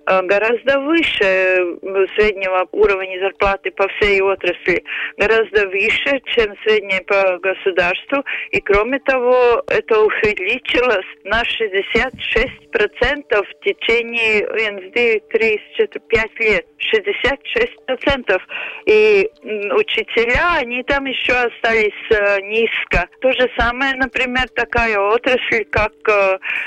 гораздо 0.06 0.80
выше 0.82 1.23
э, 1.23 2.06
среднего 2.15 2.67
уровня 2.71 3.19
зарплаты 3.19 3.71
по 3.71 3.88
всей 3.88 4.21
отрасли, 4.21 4.84
гораздо 5.17 5.67
выше, 5.67 6.21
чем 6.25 6.56
средняя 6.63 7.01
по 7.01 7.39
государству. 7.39 8.23
И 8.51 8.62
кроме 8.62 8.99
того, 8.99 9.63
это 9.67 9.99
увеличилось 10.01 11.06
на 11.23 11.41
66% 11.41 12.45
в 13.32 13.63
течение 13.63 14.45
НСД 14.71 15.23
3-5 15.34 16.30
лет. 16.39 16.65
66%. 16.93 18.41
И 18.86 19.28
учителя, 19.73 20.58
они 20.60 20.84
там 20.84 21.06
еще 21.06 21.34
остались 21.34 21.91
э, 22.12 22.41
низко. 22.41 23.08
То 23.21 23.32
же 23.32 23.49
самое, 23.58 23.95
например, 23.95 24.47
такая 24.49 24.99
отрасль, 24.99 25.65
как 25.71 25.93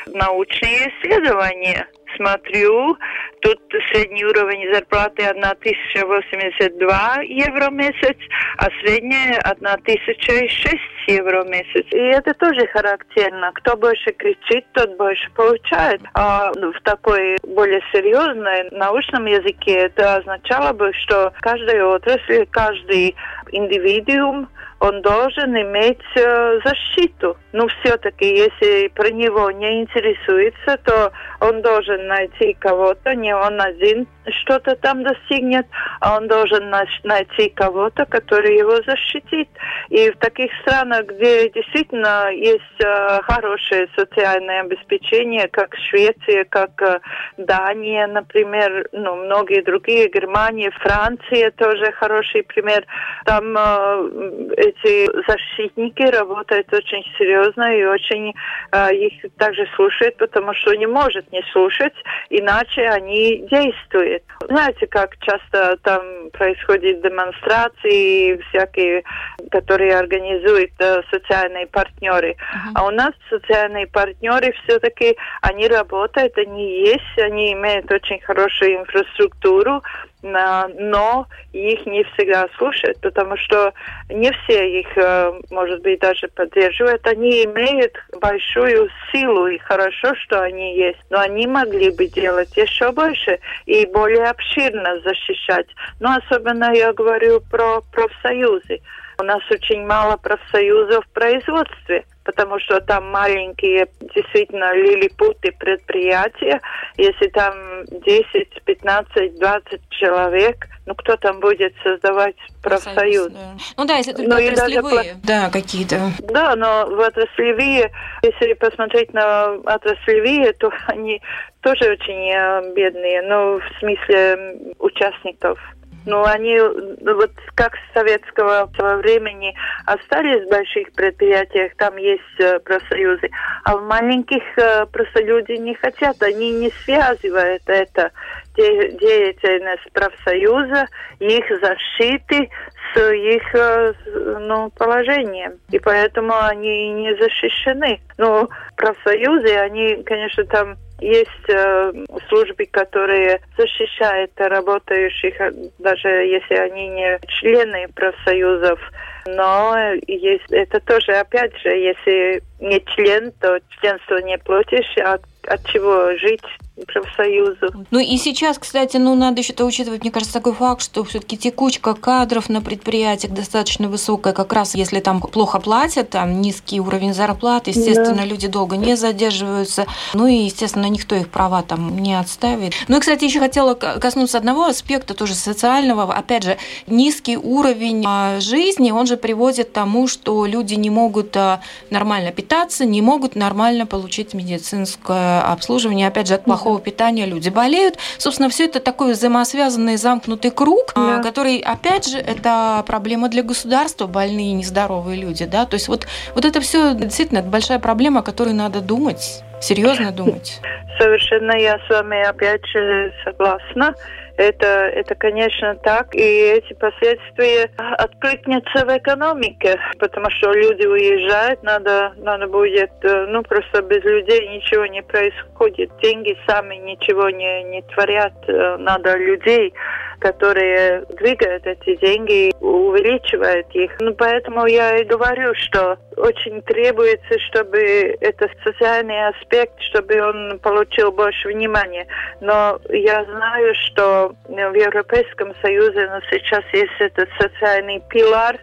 научные 0.07 0.91
исследования 0.91 1.87
смотрю, 2.17 2.97
тут 3.41 3.61
средний 3.91 4.25
уровень 4.25 4.73
зарплаты 4.73 5.27
1082 5.27 7.23
евро 7.23 7.71
в 7.71 7.73
месяц, 7.73 8.17
а 8.57 8.69
средняя 8.81 9.39
1006 9.41 10.79
евро 11.07 11.43
в 11.45 11.49
месяц. 11.49 11.87
И 11.91 11.99
это 11.99 12.35
тоже 12.35 12.67
характерно. 12.69 13.53
Кто 13.55 13.77
больше 13.77 14.13
кричит, 14.13 14.67
тот 14.73 14.97
больше 14.97 15.31
получает. 15.35 16.01
А 16.15 16.53
в 16.53 16.81
такой 16.83 17.37
более 17.43 17.81
серьезной 17.93 18.69
научном 18.71 19.27
языке 19.27 19.73
это 19.73 20.17
означало 20.17 20.73
бы, 20.73 20.93
что 20.95 21.33
каждая 21.41 21.85
отрасль, 21.85 22.47
каждый 22.51 23.15
индивидуум 23.51 24.49
он 24.81 25.03
должен 25.03 25.57
иметь 25.57 25.99
э, 26.15 26.61
защиту. 26.65 27.37
Но 27.53 27.67
все-таки, 27.69 28.27
если 28.27 28.89
про 28.89 29.11
него 29.11 29.51
не 29.51 29.83
интересуется, 29.83 30.79
то 30.85 31.13
он 31.41 31.63
должен 31.63 32.07
найти 32.07 32.57
кого-то, 32.59 33.15
не 33.15 33.35
он 33.35 33.61
один 33.61 34.07
что-то 34.43 34.77
там 34.77 35.03
достигнет, 35.03 35.67
а 36.01 36.17
он 36.17 36.29
должен 36.29 36.71
найти 36.71 37.49
кого-то, 37.51 38.07
который 38.07 38.57
его 38.57 38.77
защитит. 38.87 39.49
И 39.89 40.11
в 40.11 40.17
таких 40.19 40.51
странах, 40.63 41.07
где 41.07 41.49
действительно 41.51 42.31
есть 42.33 42.63
э, 42.85 43.21
хорошее 43.23 43.89
социальное 43.97 44.63
обеспечение, 44.63 45.49
как 45.49 45.75
Швеция, 45.89 46.45
как 46.45 46.81
э, 46.83 47.01
Дания, 47.37 48.07
например, 48.07 48.89
ну, 48.93 49.17
многие 49.17 49.63
другие, 49.63 50.11
Германия, 50.11 50.71
Франция 50.81 51.51
тоже 51.53 51.93
хороший 51.93 52.43
пример. 52.43 52.85
Там 53.25 53.57
э, 53.57 54.51
эти 54.57 55.09
защитники 55.29 56.03
работают 56.03 56.73
очень 56.73 57.05
серьезно 57.17 57.77
и 57.77 57.85
очень 57.85 58.35
э, 58.73 58.95
их 58.95 59.13
также 59.37 59.67
слушают, 59.77 60.17
потому 60.17 60.55
что 60.55 60.75
не 60.75 60.87
может 60.87 61.31
не 61.33 61.43
слушать, 61.53 61.95
иначе 62.31 62.83
они 62.89 63.47
действуют. 63.51 64.18
Знаете, 64.49 64.87
как 64.87 65.17
часто 65.19 65.77
там 65.83 66.31
происходят 66.33 67.03
демонстрации 67.03 68.37
всякие, 68.49 69.03
которые 69.51 69.97
организуют 69.99 70.71
э, 70.79 71.03
социальные 71.11 71.67
партнеры. 71.67 72.31
Uh-huh. 72.31 72.73
А 72.75 72.87
у 72.87 72.91
нас 72.91 73.13
социальные 73.31 73.87
партнеры 73.87 74.55
все-таки, 74.65 75.17
они 75.43 75.69
работают, 75.69 76.37
они 76.39 76.87
есть, 76.87 77.19
они 77.19 77.53
имеют 77.53 77.91
очень 77.91 78.21
хорошую 78.21 78.77
инфраструктуру, 78.77 79.83
но 80.23 81.27
их 81.53 81.87
не 81.87 82.05
всегда 82.05 82.49
слушают, 82.57 83.01
потому 83.01 83.37
что 83.37 83.73
не 84.09 84.33
все 84.33 84.81
их, 84.81 84.87
э, 84.97 85.33
может 85.51 85.83
быть, 85.83 86.01
даже 86.01 86.29
поддерживают. 86.29 87.07
Они 87.07 87.45
имеют 87.45 87.93
большую 88.21 88.89
силу, 89.13 89.47
и 89.47 89.59
хорошо, 89.59 90.15
что 90.17 90.43
они 90.43 90.77
есть, 90.77 90.99
но 91.11 91.21
они 91.21 91.47
могли 91.47 91.91
бы 91.91 92.07
делать 92.07 92.57
еще 92.57 92.91
больше 92.93 93.39
и 93.67 93.87
более 93.87 94.25
обширно 94.25 95.01
защищать. 95.01 95.69
Но 96.01 96.17
особенно 96.17 96.73
я 96.75 96.93
говорю 96.93 97.41
про 97.51 97.83
профсоюзы. 97.93 98.81
У 99.21 99.25
нас 99.25 99.43
очень 99.51 99.85
мало 99.85 100.17
профсоюзов 100.17 101.05
в 101.05 101.11
производстве 101.11 102.05
потому 102.29 102.61
что 102.61 102.79
там 102.83 103.11
маленькие 103.11 103.89
действительно 104.15 104.75
лилипуты 104.75 105.51
предприятия. 105.53 106.61
Если 106.99 107.29
там 107.29 107.87
10, 107.87 108.63
15, 108.67 109.39
20 109.39 109.81
человек, 109.89 110.67
ну 110.85 110.95
кто 110.95 111.17
там 111.17 111.41
будет 111.41 111.73
создавать 111.83 112.37
профсоюз? 112.63 113.29
да. 113.29 113.57
Ну 113.79 113.87
да, 113.87 113.97
если 113.97 114.13
только 114.13 114.29
ну, 114.29 114.37
отраслевые, 114.37 115.15
даже... 115.15 115.21
да, 115.25 115.51
какие-то. 115.51 116.01
Да, 116.31 116.55
но 116.55 116.85
в 116.85 117.01
отраслевые, 117.01 117.91
если 118.23 118.53
посмотреть 118.53 119.15
на 119.15 119.55
отраслевые, 119.65 120.53
то 120.53 120.71
они 120.89 121.23
тоже 121.63 121.93
очень 121.93 122.31
э, 122.31 122.75
бедные, 122.75 123.23
ну, 123.23 123.59
в 123.59 123.79
смысле 123.81 124.75
участников. 124.79 125.59
Ну, 126.07 126.25
они 126.25 126.59
ну, 126.59 127.15
вот 127.15 127.33
как 127.55 127.75
с 127.75 127.93
советского 127.95 128.71
времени 128.99 129.55
остались 129.87 130.47
в 130.47 130.51
больших 130.51 130.93
предприятиях, 130.93 131.73
там 131.77 131.97
есть 131.97 132.23
э, 132.39 132.59
профсоюзы, 132.61 133.31
а 133.65 133.77
в 133.77 133.87
маленьких 133.87 134.43
э, 134.57 134.87
просто 134.87 135.23
люди 135.23 135.53
не 135.53 135.75
хотят, 135.75 136.23
они 136.23 136.53
не 136.53 136.71
связывают 136.85 137.63
это 137.67 138.11
деятельность 138.57 139.93
профсоюза, 139.93 140.87
их 141.21 141.45
защиты 141.61 142.51
с 142.95 143.13
их 143.13 143.55
э, 143.55 143.93
ну, 144.41 144.71
положением. 144.71 145.59
И 145.71 145.79
поэтому 145.79 146.35
они 146.37 146.91
не 146.93 147.15
защищены. 147.17 148.01
Ну, 148.17 148.49
профсоюзы, 148.77 149.55
они, 149.57 150.03
конечно, 150.03 150.45
там 150.45 150.77
есть 151.01 151.49
э, 151.49 151.93
службы, 152.29 152.67
которые 152.67 153.41
защищают 153.57 154.33
работающих, 154.37 155.35
даже 155.79 156.09
если 156.09 156.55
они 156.55 156.89
не 156.89 157.19
члены 157.29 157.89
профсоюзов. 157.95 158.81
Но 159.27 159.77
есть, 160.07 160.51
это 160.51 160.81
тоже, 160.81 161.13
опять 161.13 161.57
же, 161.59 161.71
если 161.71 162.43
не 162.61 162.81
член, 162.95 163.33
то 163.41 163.59
членство 163.81 164.17
не 164.19 164.39
платишь, 164.39 164.97
а 164.99 165.19
от 165.47 165.67
чего 165.67 166.17
жить 166.17 166.45
профсоюзу. 166.87 167.87
Ну 167.91 167.99
и 167.99 168.17
сейчас, 168.17 168.59
кстати, 168.59 168.97
ну 168.97 169.15
надо 169.15 169.41
еще-то 169.41 169.65
учитывать, 169.65 170.03
мне 170.03 170.11
кажется, 170.11 170.35
такой 170.35 170.53
факт, 170.53 170.83
что 170.83 171.05
все-таки 171.05 171.37
текучка 171.37 171.95
кадров 171.95 172.49
на 172.49 172.61
предприятиях 172.61 173.33
достаточно 173.33 173.89
высокая, 173.89 174.33
как 174.33 174.53
раз 174.53 174.75
если 174.75 175.01
там 175.01 175.21
плохо 175.21 175.61
платят, 175.61 176.11
там 176.11 176.41
низкий 176.41 176.81
уровень 176.81 177.15
зарплат, 177.15 177.69
естественно, 177.69 178.19
да. 178.19 178.25
люди 178.25 178.49
долго 178.49 178.77
не 178.77 178.97
задерживаются, 178.97 179.87
ну 180.15 180.27
и, 180.27 180.35
естественно, 180.35 180.87
никто 180.87 181.15
их 181.17 181.29
права 181.29 181.63
там 181.63 181.99
не 181.99 182.19
отставит. 182.19 182.75
Ну 182.89 182.97
и, 182.97 183.01
кстати, 183.01 183.25
еще 183.25 183.41
хотела 183.41 183.75
коснуться 183.75 184.39
одного 184.39 184.65
аспекта, 184.65 185.15
тоже 185.15 185.35
социального, 185.35 186.15
опять 186.15 186.45
же, 186.45 186.59
низкий 186.87 187.37
уровень 187.37 188.05
а, 188.07 188.41
жизни, 188.41 188.91
он 188.91 189.07
же 189.07 189.17
приводит 189.17 189.71
к 189.71 189.73
тому, 189.73 190.07
что 190.07 190.47
люди 190.47 190.75
не 190.75 190.91
могут 190.91 191.37
а, 191.37 191.61
нормально 191.91 192.31
питаться, 192.31 192.85
не 192.85 193.03
могут 193.03 193.37
нормально 193.37 193.87
получить 193.87 194.35
медицинское 194.35 195.41
обслуживание, 195.41 196.09
опять 196.09 196.29
же, 196.29 196.35
от 196.35 196.45
плохого 196.45 196.68
питания 196.77 197.25
люди 197.25 197.49
болеют. 197.49 197.97
Собственно, 198.19 198.51
все 198.51 198.67
это 198.67 198.81
такой 198.81 199.13
взаимосвязанный 199.13 199.97
замкнутый 199.97 200.51
круг, 200.51 200.93
а, 200.95 201.17
да. 201.17 201.23
который, 201.23 201.59
опять 201.59 202.07
же, 202.07 202.19
это 202.19 202.85
проблема 202.87 203.31
для 203.31 203.43
государства, 203.43 204.07
больные 204.07 204.53
нездоровые 204.53 205.19
люди, 205.19 205.47
да, 205.47 205.65
то 205.65 205.75
есть 205.75 205.89
вот, 205.89 206.07
вот 206.35 206.45
это 206.45 206.61
все 206.61 206.93
действительно 206.95 207.41
большая 207.43 207.79
проблема, 207.79 208.21
о 208.21 208.23
которой 208.23 208.53
надо 208.53 208.81
думать, 208.81 209.43
серьезно 209.61 210.13
думать. 210.13 210.61
Совершенно 210.99 211.53
я 211.57 211.79
с 211.87 211.89
вами 211.89 212.29
опять 212.29 212.67
же 212.67 213.13
согласна. 213.25 213.95
Это, 214.39 214.67
это, 214.67 215.17
конечно, 215.17 215.75
так. 215.75 216.15
И 216.15 216.21
эти 216.21 216.73
последствия 216.75 217.71
откликнутся 217.77 218.87
в 218.87 218.97
экономике, 218.97 219.81
потому 219.99 220.31
что 220.31 220.53
люди 220.53 220.87
уезжают, 220.87 221.65
надо, 221.65 222.13
надо 222.19 222.47
будет, 222.47 222.93
э, 223.03 223.27
ну, 223.27 223.43
просто 223.43 223.83
без 223.83 224.05
людей 224.05 224.49
ничего 224.49 224.87
не 224.87 225.03
происходит. 225.03 225.91
Деньги 226.01 226.39
сами 226.47 226.77
ничего 226.77 227.31
не, 227.31 227.65
не 227.65 227.83
творят, 227.83 228.33
э, 228.47 228.77
надо 228.77 229.17
людей 229.17 229.75
которые 230.19 231.05
двигают 231.17 231.67
эти 231.67 231.97
деньги, 231.97 232.53
увеличивают 232.61 233.67
их. 233.75 233.93
Ну, 234.01 234.15
поэтому 234.15 234.67
я 234.67 234.99
и 234.99 235.05
говорю, 235.05 235.55
что 235.55 235.97
очень 236.17 236.63
требуется, 236.63 237.39
чтобы 237.49 238.17
этот 238.21 238.51
социальный 238.65 239.29
аспект, 239.29 239.81
чтобы 239.83 240.21
он 240.21 240.59
получил 240.59 241.13
больше 241.13 241.49
внимания. 241.49 242.07
Но 242.41 242.81
я 242.91 243.25
знаю, 243.25 243.75
что 243.87 244.35
в 244.47 244.75
Европейском 244.75 245.53
Союзе 245.63 246.09
ну, 246.13 246.21
сейчас 246.31 246.65
есть 246.73 247.01
этот 247.01 247.29
социальный 247.41 248.03
пилар. 248.09 248.59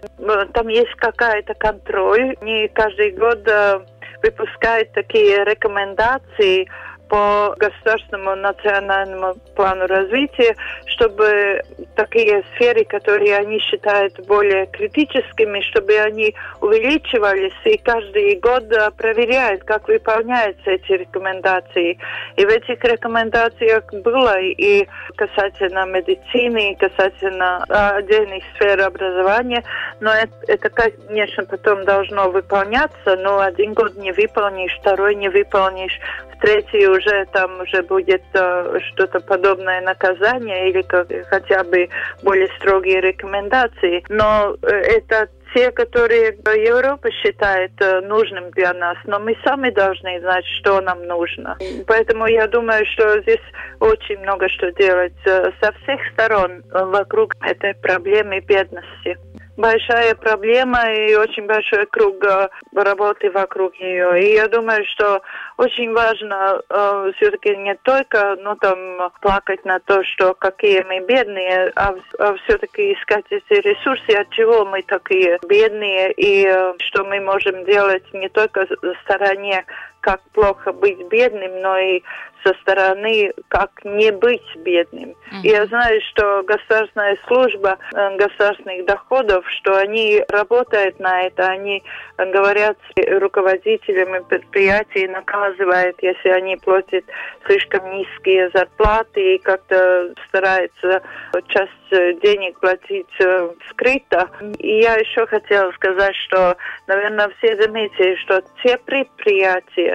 Там 0.54 0.68
есть 0.68 0.94
какая-то 0.96 1.54
контроль. 1.56 2.36
Не 2.42 2.68
каждый 2.70 3.12
год 3.12 3.48
э, 3.48 3.80
выпускают 4.24 4.92
такие 4.94 5.44
рекомендации 5.46 6.68
по 7.10 7.56
государственному 7.58 8.36
национальному 8.36 9.36
плану 9.56 9.88
развития, 9.88 10.56
чтобы 10.88 11.62
такие 11.96 12.44
сферы, 12.56 12.84
которые 12.86 13.38
они 13.38 13.60
считают 13.60 14.20
более 14.28 14.66
критическими, 14.68 15.62
чтобы 15.62 15.98
они 15.98 16.36
увеличивались 16.62 17.54
и 17.66 17.78
каждый 17.78 18.40
год 18.40 18.66
проверяют, 18.98 19.64
как 19.64 19.88
выполняются 19.88 20.72
эти 20.72 20.94
рекомендации. 20.94 21.98
И 22.36 22.46
в 22.46 22.50
этих 22.50 22.84
рекомендациях 22.84 23.84
было 23.94 24.40
и 24.40 24.88
касательно 25.16 25.86
медицины, 25.86 26.72
и 26.72 26.76
касательно 26.76 27.64
отдельных 27.64 28.44
сфер 28.56 28.82
образования, 28.82 29.64
но 30.00 30.12
это 30.48 30.70
конечно, 30.70 31.46
потом 31.46 31.86
должно 31.86 32.30
выполняться, 32.30 33.16
но 33.18 33.40
один 33.40 33.74
год 33.74 33.96
не 33.96 34.12
выполнишь, 34.12 34.76
второй 34.80 35.16
не 35.16 35.30
выполнишь, 35.30 36.00
в 36.40 36.88
уже 36.88 37.26
там 37.32 37.62
уже 37.62 37.82
будет 37.84 38.24
э, 38.34 38.80
что-то 38.92 39.20
подобное 39.20 39.82
наказание 39.82 40.70
или 40.70 40.82
как, 40.82 41.08
хотя 41.30 41.64
бы 41.64 41.90
более 42.24 42.48
строгие 42.60 43.02
рекомендации. 43.02 44.04
Но 44.10 44.56
э, 44.62 44.68
это 44.68 45.30
те, 45.56 45.72
которые 45.72 46.32
Европа 46.32 47.10
считает 47.12 47.72
э, 47.80 48.02
нужным 48.02 48.52
для 48.52 48.74
нас, 48.74 48.98
но 49.06 49.20
мы 49.20 49.38
сами 49.46 49.70
должны 49.70 50.20
знать, 50.20 50.46
что 50.60 50.82
нам 50.82 51.04
нужно. 51.04 51.58
Поэтому 51.88 52.28
я 52.28 52.48
думаю, 52.48 52.86
что 52.86 53.22
здесь 53.22 53.44
очень 53.80 54.20
много 54.20 54.50
что 54.50 54.72
делать 54.74 55.16
э, 55.26 55.52
со 55.62 55.72
всех 55.72 56.02
сторон 56.14 56.64
вокруг 56.72 57.36
этой 57.42 57.74
проблемы 57.76 58.42
бедности 58.42 59.18
большая 59.58 60.16
проблема 60.16 60.92
и 60.92 61.16
очень 61.16 61.46
большой 61.46 61.86
круг 61.86 62.24
э, 62.24 62.50
работы 62.74 63.32
вокруг 63.32 63.80
нее. 63.80 64.22
И 64.22 64.34
я 64.34 64.48
думаю, 64.48 64.86
что 64.86 65.22
очень 65.58 65.94
важно 65.94 66.62
э, 66.70 67.12
все-таки 67.18 67.56
не 67.56 67.76
только 67.76 68.36
ну, 68.40 68.56
там, 68.56 69.12
плакать 69.22 69.64
на 69.66 69.80
то, 69.80 70.04
что 70.04 70.34
какие 70.34 70.84
мы 70.84 71.00
бедные, 71.06 71.72
а, 71.76 71.96
а 72.20 72.36
все-таки 72.46 72.94
искать 72.94 73.26
эти 73.30 73.62
ресурсы, 73.62 74.12
от 74.12 74.30
чего 74.32 74.66
мы 74.66 74.82
такие 74.84 75.40
бедные 75.48 76.12
и 76.14 76.46
э, 76.46 76.74
что 76.80 77.04
мы 77.06 77.20
можем 77.22 77.64
делать 77.66 78.04
не 78.14 78.30
только 78.30 78.66
в 78.66 78.96
стороне 79.04 79.66
как 80.06 80.22
плохо 80.34 80.72
быть 80.72 81.02
бедным, 81.10 81.62
но 81.62 81.80
и 81.80 82.04
со 82.46 82.54
стороны, 82.62 83.34
как 83.48 83.72
не 83.84 84.12
быть 84.12 84.56
бедным. 84.58 85.10
Mm-hmm. 85.10 85.42
Я 85.42 85.66
знаю, 85.66 86.00
что 86.12 86.44
государственная 86.44 87.18
служба 87.28 87.80
э, 87.92 88.18
государственных 88.18 88.86
доходов, 88.86 89.44
что 89.58 89.76
они 89.78 90.24
работают 90.30 91.00
на 91.00 91.24
это, 91.24 91.48
они 91.48 91.84
говорят 92.18 92.78
с 92.96 93.20
руководителями 93.20 94.24
предприятий, 94.30 95.08
наказывают, 95.08 95.98
если 96.04 96.30
они 96.30 96.56
платят 96.58 97.04
слишком 97.48 97.90
низкие 97.92 98.52
зарплаты 98.54 99.36
и 99.36 99.38
как-то 99.40 100.14
стараются 100.28 101.02
часть 101.48 102.22
денег 102.22 102.60
платить 102.60 103.08
э, 103.20 103.50
скрыто. 103.72 104.30
И 104.60 104.82
я 104.82 104.96
еще 104.96 105.26
хотела 105.26 105.72
сказать, 105.72 106.16
что, 106.28 106.58
наверное, 106.88 107.32
все 107.40 107.56
заметили, 107.62 108.16
что 108.18 108.42
те 108.64 108.78
предприятия, 108.78 109.95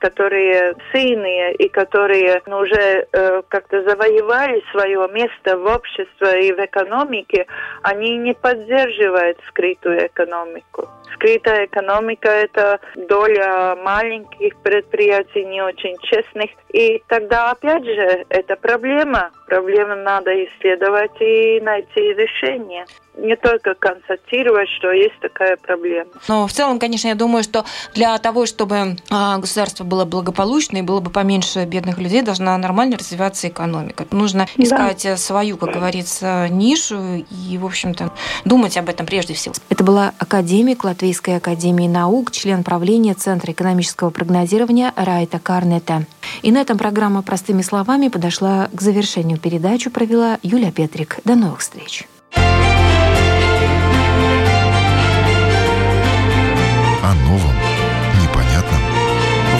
которые 0.00 0.74
сильные 0.92 1.54
и 1.54 1.68
которые 1.68 2.42
ну, 2.46 2.58
уже 2.58 3.06
э, 3.12 3.42
как-то 3.48 3.82
завоевали 3.82 4.62
свое 4.72 5.08
место 5.12 5.56
в 5.56 5.66
обществе 5.66 6.48
и 6.48 6.52
в 6.52 6.58
экономике, 6.64 7.46
они 7.82 8.16
не 8.16 8.34
поддерживают 8.34 9.38
скрытую 9.48 10.06
экономику. 10.06 10.88
Скрытая 11.14 11.66
экономика– 11.66 12.28
это 12.30 12.80
доля 12.94 13.76
маленьких 13.76 14.56
предприятий, 14.62 15.44
не 15.44 15.62
очень 15.62 15.96
честных. 16.02 16.50
И 16.72 17.02
тогда, 17.08 17.50
опять 17.50 17.84
же, 17.84 18.24
это 18.28 18.56
проблема. 18.56 19.30
Проблему 19.46 19.96
надо 19.96 20.30
исследовать 20.44 21.20
и 21.20 21.60
найти 21.60 22.14
решение 22.14 22.86
не 23.16 23.36
только 23.36 23.74
констатировать, 23.74 24.68
что 24.70 24.92
есть 24.92 25.18
такая 25.20 25.56
проблема. 25.56 26.10
Но 26.28 26.46
в 26.46 26.52
целом, 26.52 26.78
конечно, 26.78 27.08
я 27.08 27.14
думаю, 27.14 27.42
что 27.42 27.64
для 27.94 28.16
того, 28.18 28.46
чтобы 28.46 28.96
а, 29.10 29.38
государство 29.38 29.84
было 29.90 30.06
благополучно 30.06 30.78
и 30.78 30.82
было 30.82 31.00
бы 31.00 31.10
поменьше 31.10 31.66
бедных 31.66 31.98
людей, 31.98 32.22
должна 32.22 32.56
нормально 32.56 32.96
развиваться 32.96 33.48
экономика. 33.48 34.06
Нужно 34.10 34.46
искать 34.56 35.02
да. 35.04 35.16
свою, 35.18 35.58
как 35.58 35.74
говорится, 35.74 36.48
нишу 36.48 37.26
и, 37.30 37.58
в 37.58 37.66
общем-то, 37.66 38.12
думать 38.46 38.78
об 38.78 38.88
этом 38.88 39.04
прежде 39.04 39.34
всего. 39.34 39.54
Это 39.68 39.84
была 39.84 40.14
академик 40.18 40.84
Латвийской 40.84 41.36
академии 41.36 41.88
наук, 41.88 42.30
член 42.30 42.64
правления 42.64 43.12
Центра 43.12 43.52
экономического 43.52 44.08
прогнозирования 44.10 44.94
Райта 44.96 45.38
Карнета. 45.38 46.06
И 46.40 46.52
на 46.52 46.58
этом 46.58 46.78
программа 46.78 47.22
«Простыми 47.22 47.62
словами» 47.62 48.08
подошла 48.08 48.68
к 48.72 48.80
завершению. 48.80 49.38
Передачу 49.38 49.90
провела 49.90 50.38
Юлия 50.42 50.70
Петрик. 50.70 51.18
До 51.24 51.34
новых 51.34 51.60
встреч. 51.60 52.06